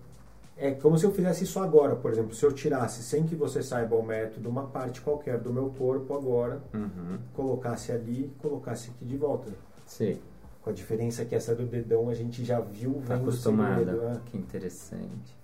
É 0.57 0.71
como 0.71 0.97
se 0.97 1.05
eu 1.05 1.11
fizesse 1.12 1.43
isso 1.45 1.59
agora, 1.59 1.97
por 1.97 2.12
exemplo, 2.12 2.33
se 2.35 2.45
eu 2.45 2.53
tirasse, 2.53 3.03
sem 3.03 3.25
que 3.25 3.35
você 3.35 3.61
saiba 3.62 3.97
o 3.97 4.03
método, 4.05 4.49
uma 4.49 4.64
parte 4.67 5.01
qualquer 5.01 5.38
do 5.38 5.53
meu 5.53 5.71
corpo 5.77 6.14
agora, 6.14 6.62
Uhum. 6.73 7.19
colocasse 7.35 7.90
ali 7.90 8.27
e 8.27 8.29
colocasse 8.38 8.90
aqui 8.90 9.05
de 9.05 9.17
volta. 9.17 9.51
Sei, 9.87 10.21
Com 10.62 10.71
a 10.71 10.73
diferença 10.73 11.25
que 11.25 11.35
essa 11.35 11.55
do 11.55 11.67
dedão 11.67 12.09
a 12.09 12.14
gente 12.14 12.43
já 12.45 12.59
viu 12.61 13.03
tá 13.07 13.17
acostumada. 13.17 13.93
né? 13.93 14.21
Que 14.27 14.38
interessante. 14.38 15.37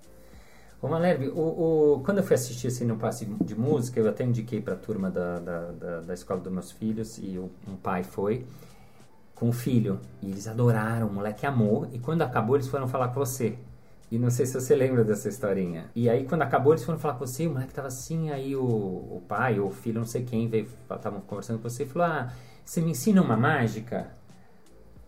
Ô 0.80 0.88
Malherbe, 0.88 1.28
o, 1.28 1.38
o- 1.96 2.02
quando 2.04 2.18
eu 2.18 2.24
fui 2.24 2.34
assistir 2.34 2.68
assim, 2.68 2.86
no 2.86 2.96
passe 2.96 3.26
de 3.26 3.54
música, 3.54 4.00
eu 4.00 4.08
até 4.08 4.24
indiquei 4.24 4.62
para 4.62 4.72
a 4.74 4.76
turma 4.78 5.10
da, 5.10 5.38
da, 5.38 5.72
da, 5.72 6.00
da 6.00 6.14
escola 6.14 6.40
dos 6.40 6.50
meus 6.50 6.70
filhos 6.72 7.18
e 7.18 7.36
o, 7.36 7.50
um 7.68 7.76
pai 7.76 8.02
foi 8.02 8.46
com 9.34 9.50
o 9.50 9.52
filho. 9.52 10.00
E 10.22 10.30
eles 10.30 10.46
adoraram, 10.48 11.08
o 11.08 11.12
moleque 11.12 11.44
amou. 11.44 11.86
E 11.92 11.98
quando 11.98 12.22
acabou, 12.22 12.56
eles 12.56 12.68
foram 12.68 12.88
falar 12.88 13.08
com 13.08 13.20
você. 13.20 13.58
E 14.10 14.18
não 14.18 14.28
sei 14.28 14.44
se 14.44 14.54
você 14.54 14.74
lembra 14.74 15.04
dessa 15.04 15.28
historinha. 15.28 15.88
E 15.94 16.10
aí, 16.10 16.24
quando 16.26 16.42
acabou, 16.42 16.72
eles 16.72 16.84
foram 16.84 16.98
falar 16.98 17.14
com 17.14 17.24
você. 17.26 17.46
O 17.46 17.50
moleque 17.52 17.72
tava 17.72 17.88
assim. 17.88 18.30
Aí, 18.30 18.56
o, 18.56 18.62
o 18.64 19.22
pai 19.28 19.60
ou 19.60 19.68
o 19.68 19.70
filho, 19.70 20.00
não 20.00 20.06
sei 20.06 20.24
quem, 20.24 20.48
veio, 20.48 20.66
estavam 20.90 21.20
conversando 21.20 21.58
com 21.60 21.68
você 21.68 21.84
e 21.84 21.86
falou: 21.86 22.08
Ah, 22.08 22.32
você 22.64 22.80
me 22.80 22.90
ensina 22.90 23.22
uma 23.22 23.36
mágica? 23.36 24.08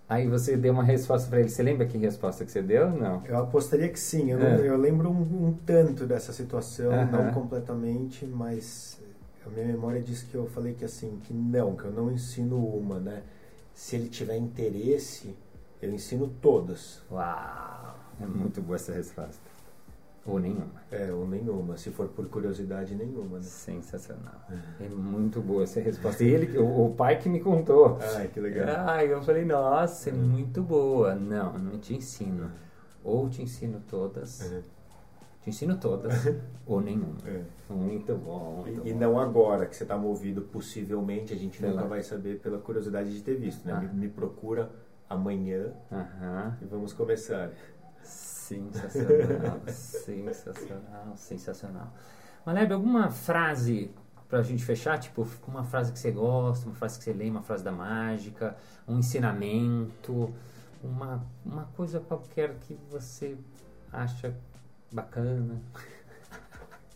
Aí 0.09 0.29
você 0.29 0.57
deu 0.57 0.73
uma 0.73 0.85
resposta 0.85 1.29
para 1.29 1.41
ele. 1.41 1.49
Você 1.49 1.63
lembra 1.63 1.87
que 1.87 1.97
resposta 1.99 2.45
que 2.45 2.53
você 2.53 2.63
deu? 2.63 2.91
Não. 2.91 3.25
Eu 3.27 3.39
apostaria 3.39 3.89
que 3.89 3.99
sim. 3.99 4.31
Eu, 4.31 4.39
não- 4.39 4.47
É. 4.47 4.69
eu 4.69 4.77
lembro 4.77 5.11
um, 5.11 5.49
um 5.49 5.53
tanto 5.67 6.07
dessa 6.07 6.33
situação, 6.33 6.93
Aham. 6.93 7.11
não 7.11 7.33
completamente, 7.33 8.27
mas 8.27 9.01
a 9.45 9.49
minha 9.49 9.67
memória 9.67 10.01
diz 10.03 10.23
que 10.23 10.35
eu 10.35 10.47
falei 10.47 10.75
que 10.75 10.85
assim, 10.85 11.19
que 11.25 11.33
não, 11.33 11.75
que 11.75 11.85
eu 11.85 11.93
não 11.93 12.13
ensino 12.13 12.57
uma, 12.59 13.01
né? 13.01 13.23
Se 13.75 13.97
ele 13.97 14.09
tiver 14.09 14.37
interesse, 14.37 15.35
eu 15.81 15.91
ensino 15.91 16.29
todas. 16.43 17.01
Uau! 17.11 18.02
É 18.21 18.27
muito 18.27 18.61
boa 18.63 18.77
essa 18.77 18.93
resposta. 18.93 19.41
Ou 20.25 20.39
nenhuma. 20.39 20.81
É, 20.91 21.11
ou 21.13 21.27
nenhuma. 21.27 21.77
Se 21.77 21.91
for 21.91 22.07
por 22.09 22.29
curiosidade, 22.29 22.95
nenhuma, 22.95 23.39
né? 23.39 23.43
Sensacional. 23.43 24.41
É 24.81 24.89
muito 24.89 25.41
boa 25.41 25.65
essa 25.65 25.81
resposta. 25.81 26.23
E 26.23 26.29
ele, 26.29 26.59
o, 26.59 26.87
o 26.87 26.95
pai 26.95 27.19
que 27.19 27.29
me 27.29 27.41
contou. 27.41 27.99
Ai, 28.17 28.29
que 28.29 28.39
legal. 28.39 28.69
Ai, 28.87 29.13
eu 29.13 29.21
falei, 29.23 29.45
nossa, 29.45 30.11
é 30.11 30.13
muito 30.13 30.63
boa. 30.63 31.15
Não, 31.17 31.59
não 31.59 31.79
te 31.79 31.95
ensino. 31.97 32.51
Ou 33.03 33.29
te 33.29 33.43
ensino 33.43 33.83
todas, 33.91 34.41
É. 34.53 34.63
te 35.43 35.51
ensino 35.51 35.77
todas, 35.77 36.13
ou 36.65 36.81
nenhuma. 36.81 37.17
É. 37.27 37.43
Muito 37.69 38.15
bom, 38.15 38.63
muito 38.65 38.87
E, 38.87 38.93
bom. 38.93 38.99
não 39.01 39.19
agora, 39.19 39.67
que 39.67 39.75
você 39.75 39.83
está 39.83 39.99
movido, 39.99 40.43
possivelmente, 40.43 41.33
a 41.33 41.37
gente 41.37 41.59
Sei 41.59 41.69
nunca 41.69 41.83
lá. 41.83 41.89
vai 41.89 42.03
saber 42.05 42.39
pela 42.39 42.59
curiosidade 42.59 43.13
de 43.13 43.21
ter 43.23 43.35
visto, 43.35 43.67
né? 43.67 43.73
Ah. 43.77 43.81
Me, 43.81 43.89
me 44.03 44.09
procura 44.09 44.71
amanhã 45.11 45.73
e 46.63 46.65
vamos 46.65 46.93
começar. 46.93 47.51
Sensacional, 48.03 49.61
sensacional, 49.69 51.17
sensacional. 51.17 51.93
Maleb, 52.45 52.73
alguma 52.73 53.11
frase 53.11 53.91
pra 54.29 54.43
gente 54.43 54.65
fechar? 54.65 54.99
Tipo, 54.99 55.27
uma 55.47 55.65
frase 55.65 55.93
que 55.93 55.99
você 55.99 56.11
gosta, 56.11 56.67
uma 56.67 56.75
frase 56.75 56.99
que 56.99 57.05
você 57.05 57.13
lê, 57.13 57.31
uma 57.31 57.43
frase 57.43 57.63
da 57.63 57.73
mágica, 57.73 58.57
um 58.89 58.99
ensinamento, 58.99 60.35
uma, 60.83 61.25
uma 61.45 61.65
coisa 61.77 62.01
qualquer 62.01 62.57
que 62.61 62.79
você 62.91 63.37
acha 63.93 64.35
bacana. 64.93 65.61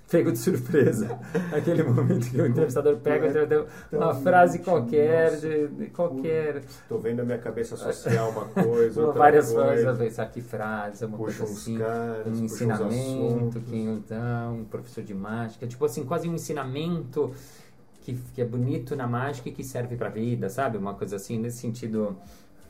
Pego 0.08 0.30
de 0.30 0.38
surpresa. 0.38 1.18
Aquele 1.52 1.82
momento 1.82 2.30
que 2.30 2.40
o 2.40 2.46
entrevistador 2.46 2.96
pega 2.98 3.26
é 3.26 3.96
uma 3.96 4.14
frase 4.14 4.60
qualquer, 4.60 5.32
nossa. 5.32 5.48
de, 5.48 5.68
de 5.68 5.86
qualquer. 5.86 6.62
Tô 6.88 6.98
vendo 6.98 7.20
a 7.20 7.24
minha 7.24 7.38
cabeça 7.38 7.74
associar 7.74 8.28
uma 8.28 8.44
coisa, 8.44 9.00
outra 9.04 9.18
várias 9.18 9.52
coisa. 9.52 9.94
pensar 9.94 10.26
que 10.26 10.40
frase, 10.40 11.04
uma 11.04 11.18
Puxa 11.18 11.38
coisa 11.38 11.52
assim 11.52 11.78
caras, 11.78 12.26
um 12.26 12.44
ensinamento 12.44 13.60
que 13.60 13.76
então 13.76 14.58
um 14.58 14.64
professor 14.64 15.02
de 15.02 15.14
mágica 15.14 15.66
tipo 15.66 15.84
assim 15.84 16.04
quase 16.04 16.28
um 16.28 16.34
ensinamento 16.34 17.32
que, 18.02 18.14
que 18.32 18.40
é 18.40 18.44
bonito 18.44 18.94
na 18.94 19.08
mágica 19.08 19.48
e 19.48 19.52
que 19.52 19.64
serve 19.64 19.96
para 19.96 20.08
vida 20.08 20.48
sabe 20.48 20.78
uma 20.78 20.94
coisa 20.94 21.16
assim 21.16 21.38
nesse 21.38 21.58
sentido 21.58 22.16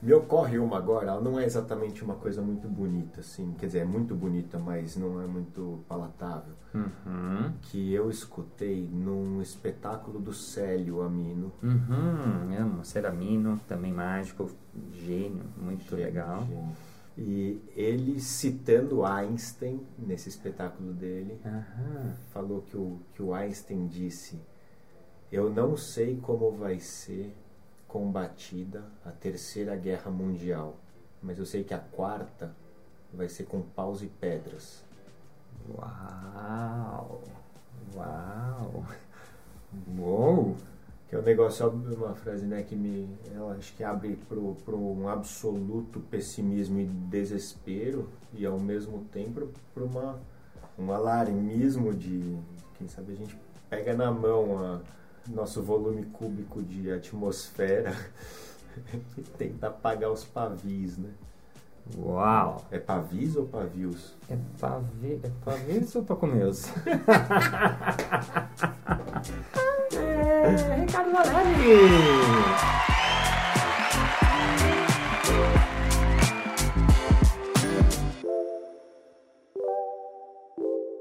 Me 0.03 0.13
ocorre 0.13 0.59
uma 0.59 0.77
agora, 0.77 1.09
ela 1.11 1.21
não 1.21 1.39
é 1.41 1.45
exatamente 1.45 2.05
uma 2.05 2.15
coisa 2.15 2.43
muito 2.43 2.69
bonita, 2.69 3.21
assim. 3.21 3.55
Quer 3.59 3.67
dizer, 3.67 3.79
é 3.81 3.85
muito 3.85 4.15
bonita, 4.15 4.59
mas 4.59 4.97
não 4.97 5.21
é 5.21 5.27
muito 5.27 5.81
palatável. 5.89 6.55
uhum, 6.75 7.53
Que 7.63 7.93
eu 7.93 8.11
escutei 8.11 8.89
num 8.93 9.41
espetáculo 9.41 10.21
do 10.21 10.33
Célio 10.33 11.03
Amino. 11.03 11.51
uhum, 11.63 12.57
amo 12.59 12.85
Ceramino 12.85 13.59
também 13.67 13.93
mágico 13.93 14.51
gênio 14.93 15.45
muito 15.57 15.85
Gênio, 15.91 16.05
legal 16.05 16.43
gênio. 16.47 16.77
E 17.19 17.63
ele 17.75 18.21
citando 18.21 19.03
Einstein 19.05 19.81
nesse 19.99 20.29
espetáculo 20.29 20.93
dele, 20.93 21.41
Aham. 21.45 22.13
falou 22.31 22.61
que 22.61 22.77
o, 22.77 22.99
que 23.15 23.23
o 23.23 23.33
Einstein 23.33 23.87
disse: 23.87 24.39
Eu 25.33 25.49
não 25.49 25.79
sei 25.79 26.17
como 26.21 26.51
vai 26.53 26.79
ser 26.79 27.35
combatida 27.97 28.85
a 29.07 29.11
terceira 29.11 29.75
guerra 29.75 30.11
mundial, 30.11 30.77
mas 31.23 31.39
eu 31.39 31.47
sei 31.47 31.65
que 31.65 31.73
a 31.73 31.79
quarta 31.79 32.55
vai 33.11 33.27
ser 33.27 33.45
com 33.45 33.63
paus 33.63 34.03
e 34.03 34.07
pedras. 34.07 34.85
uau! 35.67 37.23
Uau! 37.97 38.85
Uou! 39.99 40.57
Que 41.09 41.17
é 41.17 41.19
um 41.19 41.23
negócio, 41.23 41.71
uma 41.71 42.15
frase 42.15 42.45
né, 42.45 42.63
que 42.65 42.77
me, 42.77 43.09
eu 43.35 43.49
acho 43.53 43.73
que 43.75 43.83
abre 43.83 44.19
para 44.29 44.77
um 44.77 45.09
absoluto 45.09 45.99
pessimismo 45.99 46.79
e 46.79 46.85
desespero 46.85 48.11
e 48.35 48.45
ao 48.45 48.61
mesmo 48.61 49.07
tempo 49.11 49.49
para 49.73 49.85
um 50.79 50.93
alarmismo 50.93 51.95
de, 51.95 52.37
quem 52.77 52.89
sabe 52.89 53.15
a 53.15 53.17
gente 53.17 53.39
pega 53.71 53.95
na 53.95 54.11
mão 54.11 54.59
a 54.59 54.81
nosso 55.29 55.63
volume 55.63 56.05
cúbico 56.07 56.63
de 56.63 56.91
atmosfera 56.91 57.97
e 59.17 59.23
tenta 59.23 59.69
apagar 59.69 60.11
os 60.11 60.25
pavis, 60.25 60.99
né? 60.99 61.11
Uau! 61.97 62.65
É 62.71 62.79
pavis 62.79 63.37
ou 63.37 63.47
pavios? 63.47 64.13
É, 64.29 64.37
pavi, 64.59 65.21
é 65.23 65.31
pavis 65.45 65.95
ou 65.95 66.03
pacomeus? 66.03 66.67
é, 69.95 70.75
Ricardo 70.81 71.13
Valério! 71.13 71.79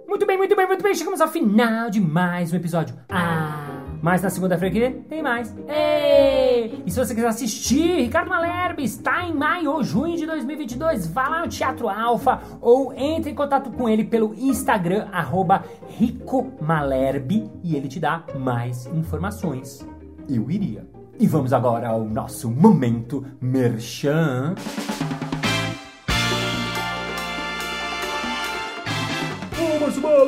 Muito 0.08 0.26
bem, 0.26 0.38
muito 0.38 0.56
bem, 0.56 0.68
muito 0.68 0.84
bem. 0.84 0.94
Chegamos 0.94 1.20
ao 1.20 1.28
final 1.28 1.90
de 1.90 2.00
mais 2.00 2.54
um 2.54 2.56
episódio. 2.58 2.96
Ah! 3.10 3.65
Mas 4.02 4.22
na 4.22 4.30
segunda-feira 4.30 4.74
que 4.74 5.00
tem 5.08 5.22
mais. 5.22 5.54
Ei! 5.68 6.84
E 6.86 6.92
se 6.92 6.98
você 6.98 7.14
quiser 7.14 7.28
assistir, 7.28 8.02
Ricardo 8.02 8.30
Malherbe 8.30 8.84
está 8.84 9.24
em 9.26 9.34
maio 9.34 9.72
ou 9.72 9.84
junho 9.84 10.18
de 10.18 10.26
2022. 10.26 11.08
Vá 11.08 11.28
lá 11.28 11.42
no 11.42 11.48
Teatro 11.48 11.90
Alfa 11.90 12.42
ou 12.62 12.94
entre 12.94 13.32
em 13.32 13.36
contato 13.36 13.72
com 13.72 13.88
ele 13.90 14.04
pelo 14.04 14.34
Instagram, 14.36 15.08
arroba 15.12 15.64
Rico 15.90 16.54
Malherbe, 16.62 17.50
e 17.64 17.76
ele 17.76 17.88
te 17.88 18.00
dá 18.00 18.24
mais 18.38 18.86
informações. 18.88 19.86
Eu 20.30 20.50
iria. 20.50 20.88
E 21.20 21.28
vamos 21.28 21.54
agora 21.54 21.88
ao 21.88 22.04
nosso 22.04 22.52
momento 22.52 23.26
merchan. 23.40 24.56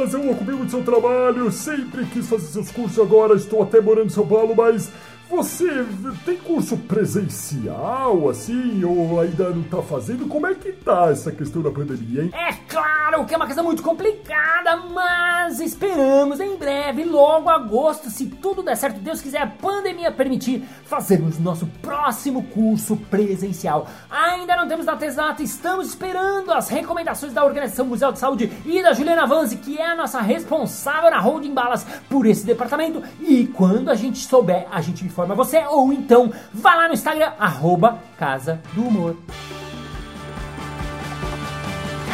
Balas, 0.08 0.14
eu 0.14 0.30
ocupei 0.32 0.56
muito 0.56 0.72
seu 0.72 0.84
trabalho, 0.84 1.52
sempre 1.52 2.06
quis 2.06 2.28
fazer 2.28 2.48
seus 2.48 2.72
cursos 2.72 3.00
agora, 3.00 3.36
estou 3.36 3.62
até 3.62 3.82
morando 3.82 4.08
em 4.08 4.10
São 4.10 4.26
Paulo, 4.26 4.56
mas 4.56 4.92
você 5.30 5.86
tem 6.26 6.38
curso 6.38 6.78
presencial, 6.78 8.30
assim, 8.30 8.84
ou 8.84 9.20
ainda 9.20 9.50
não 9.50 9.64
tá 9.64 9.82
fazendo? 9.82 10.28
Como 10.28 10.48
é 10.48 10.56
que 10.56 10.72
tá 10.72 11.10
essa 11.12 11.32
questão 11.32 11.62
da 11.62 11.70
pandemia, 11.70 12.24
hein? 12.24 12.32
É 12.34 12.54
claro 12.68 13.26
que 13.26 13.34
é 13.34 13.38
uma 13.38 13.46
questão 13.46 13.64
muito 13.64 13.84
complicada, 13.84 14.78
mas 14.94 15.60
esperamos 15.60 16.40
em 16.40 16.56
breve, 16.56 17.04
logo 17.04 17.50
agosto, 17.50 18.10
se 18.10 18.28
tudo 18.28 18.64
der 18.64 18.76
certo, 18.78 19.00
Deus 19.00 19.22
quiser, 19.22 19.42
a 19.42 19.48
pandemia 19.48 20.12
permitir, 20.12 20.64
fazermos 20.86 21.38
nosso 21.40 21.68
próximo 21.82 22.44
curso 22.44 22.96
presencial. 22.96 23.88
Ainda 24.10 24.56
não 24.56 24.68
temos 24.68 24.86
data 24.86 25.06
exata, 25.06 25.44
estamos 25.44 25.88
esperando 25.88 26.52
as 26.52 26.70
recomendações 26.70 27.34
da 27.34 27.44
Organização 27.44 27.86
Mundial 27.86 28.12
de 28.12 28.20
Saúde 28.20 28.52
e 28.66 28.82
da 28.82 28.94
Juliana 28.94 29.28
Vanzi, 29.28 29.58
que 29.58 29.78
é 29.78 29.92
a 29.92 29.96
nossa 29.96 30.22
responsável 30.22 31.12
na 31.12 31.20
Holding 31.20 31.54
Balas 31.54 31.86
por 32.10 32.26
esse 32.26 32.46
departamento. 32.46 33.04
E 33.20 33.48
quando 33.48 33.90
a 33.90 33.96
gente 33.96 34.20
souber, 34.20 34.68
a 34.72 34.82
gente 34.82 35.06
informa 35.18 35.34
você, 35.34 35.66
ou 35.66 35.92
então 35.92 36.32
vá 36.54 36.76
lá 36.76 36.88
no 36.88 36.94
Instagram, 36.94 37.32
arroba 37.40 37.98
Casa 38.20 38.62
do 38.74 38.84
Humor. 38.84 39.18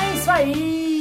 É 0.02 0.16
isso 0.16 0.32
aí! 0.32 0.93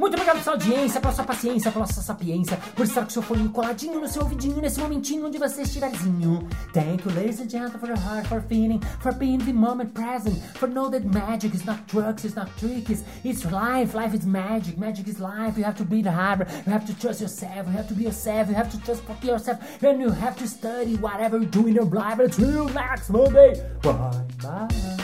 Muito 0.00 0.14
obrigado 0.14 0.42
pela 0.42 0.44
sua 0.44 0.52
audiência, 0.54 0.98
pela 0.98 1.12
sua 1.12 1.24
paciência, 1.24 1.70
pela 1.70 1.86
sua 1.86 2.02
sapiência, 2.02 2.56
por 2.74 2.86
estar 2.86 3.02
com 3.02 3.10
seu 3.10 3.20
fone 3.20 3.46
coladinho 3.50 4.00
no 4.00 4.08
seu 4.08 4.22
ouvidinho 4.22 4.58
nesse 4.58 4.80
momentinho 4.80 5.26
onde 5.26 5.36
você 5.36 5.60
estiverzinho. 5.60 6.48
Thank 6.72 7.06
you, 7.06 7.14
ladies 7.14 7.38
and 7.38 7.50
gentlemen, 7.50 7.78
for 7.78 7.88
your 7.88 7.98
heart, 7.98 8.26
for 8.26 8.40
feeling, 8.48 8.80
for 9.00 9.12
being 9.12 9.36
the 9.44 9.52
moment 9.52 9.92
present, 9.92 10.40
for 10.54 10.66
know 10.66 10.88
that 10.88 11.04
magic 11.04 11.54
is 11.54 11.66
not 11.66 11.86
drugs, 11.86 12.24
it's 12.24 12.34
not 12.34 12.48
tricks, 12.56 13.04
it's 13.22 13.44
life, 13.44 13.94
life 13.94 14.14
is 14.14 14.24
magic, 14.24 14.78
magic 14.78 15.06
is 15.06 15.20
life, 15.20 15.58
you 15.58 15.64
have 15.64 15.76
to 15.76 15.84
be 15.84 16.00
the 16.00 16.10
hard, 16.10 16.48
you 16.64 16.72
have 16.72 16.86
to 16.86 16.98
trust 16.98 17.20
yourself, 17.20 17.66
you 17.66 17.72
have 17.72 17.88
to 17.88 17.94
be 17.94 18.04
yourself, 18.04 18.48
you 18.48 18.54
have 18.54 18.70
to 18.70 18.80
trust 18.82 19.02
yourself, 19.22 19.58
and 19.82 20.00
you 20.00 20.08
have 20.08 20.34
to 20.38 20.48
study 20.48 20.96
whatever 20.96 21.36
you 21.36 21.44
do 21.44 21.66
in 21.66 21.74
your 21.74 21.84
life 21.84 22.18
until 22.18 22.70
next 22.70 23.10
Monday. 23.10 23.62
Bye 23.82 23.92
bye. 24.40 24.99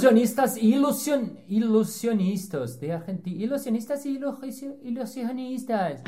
Ilusionistas, 0.00 0.56
ilusion, 0.56 1.28
ilusionistas 1.46 2.74
de 2.76 2.90
Argentina, 2.90 3.44
ilusionistas 3.44 4.02
e 4.06 4.14
ilusio- 4.14 4.78
ilusionistas. 4.82 6.02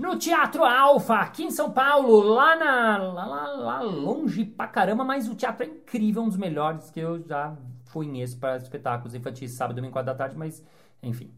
No 0.00 0.16
Teatro 0.18 0.64
Alfa, 0.64 1.16
aqui 1.16 1.44
em 1.44 1.50
São 1.50 1.70
Paulo, 1.70 2.18
lá 2.20 2.56
na 2.56 2.96
lá, 2.96 3.26
lá, 3.26 3.46
lá 3.48 3.82
longe 3.82 4.46
pra 4.46 4.66
caramba, 4.68 5.04
mas 5.04 5.28
o 5.28 5.34
teatro 5.34 5.64
é 5.64 5.66
incrível, 5.68 6.22
um 6.22 6.28
dos 6.28 6.38
melhores 6.38 6.90
que 6.90 6.98
eu 6.98 7.22
já 7.28 7.54
esse 8.16 8.34
para 8.36 8.56
espetáculos 8.56 9.14
infantis, 9.14 9.50
sábado, 9.52 9.76
domingo, 9.76 9.92
quatro 9.92 10.06
da 10.06 10.14
tarde, 10.16 10.34
mas 10.38 10.64
enfim. 11.02 11.30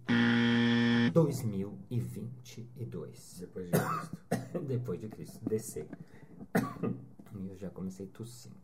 2022. 1.12 3.38
Depois 3.40 3.68
de 3.68 3.72
Cristo. 3.80 4.16
Depois 4.68 5.00
de 5.00 5.08
Cristo, 5.08 5.40
descer. 5.48 5.88
E 7.34 7.48
eu 7.50 7.56
já 7.56 7.70
comecei 7.70 8.06
tossindo. 8.06 8.54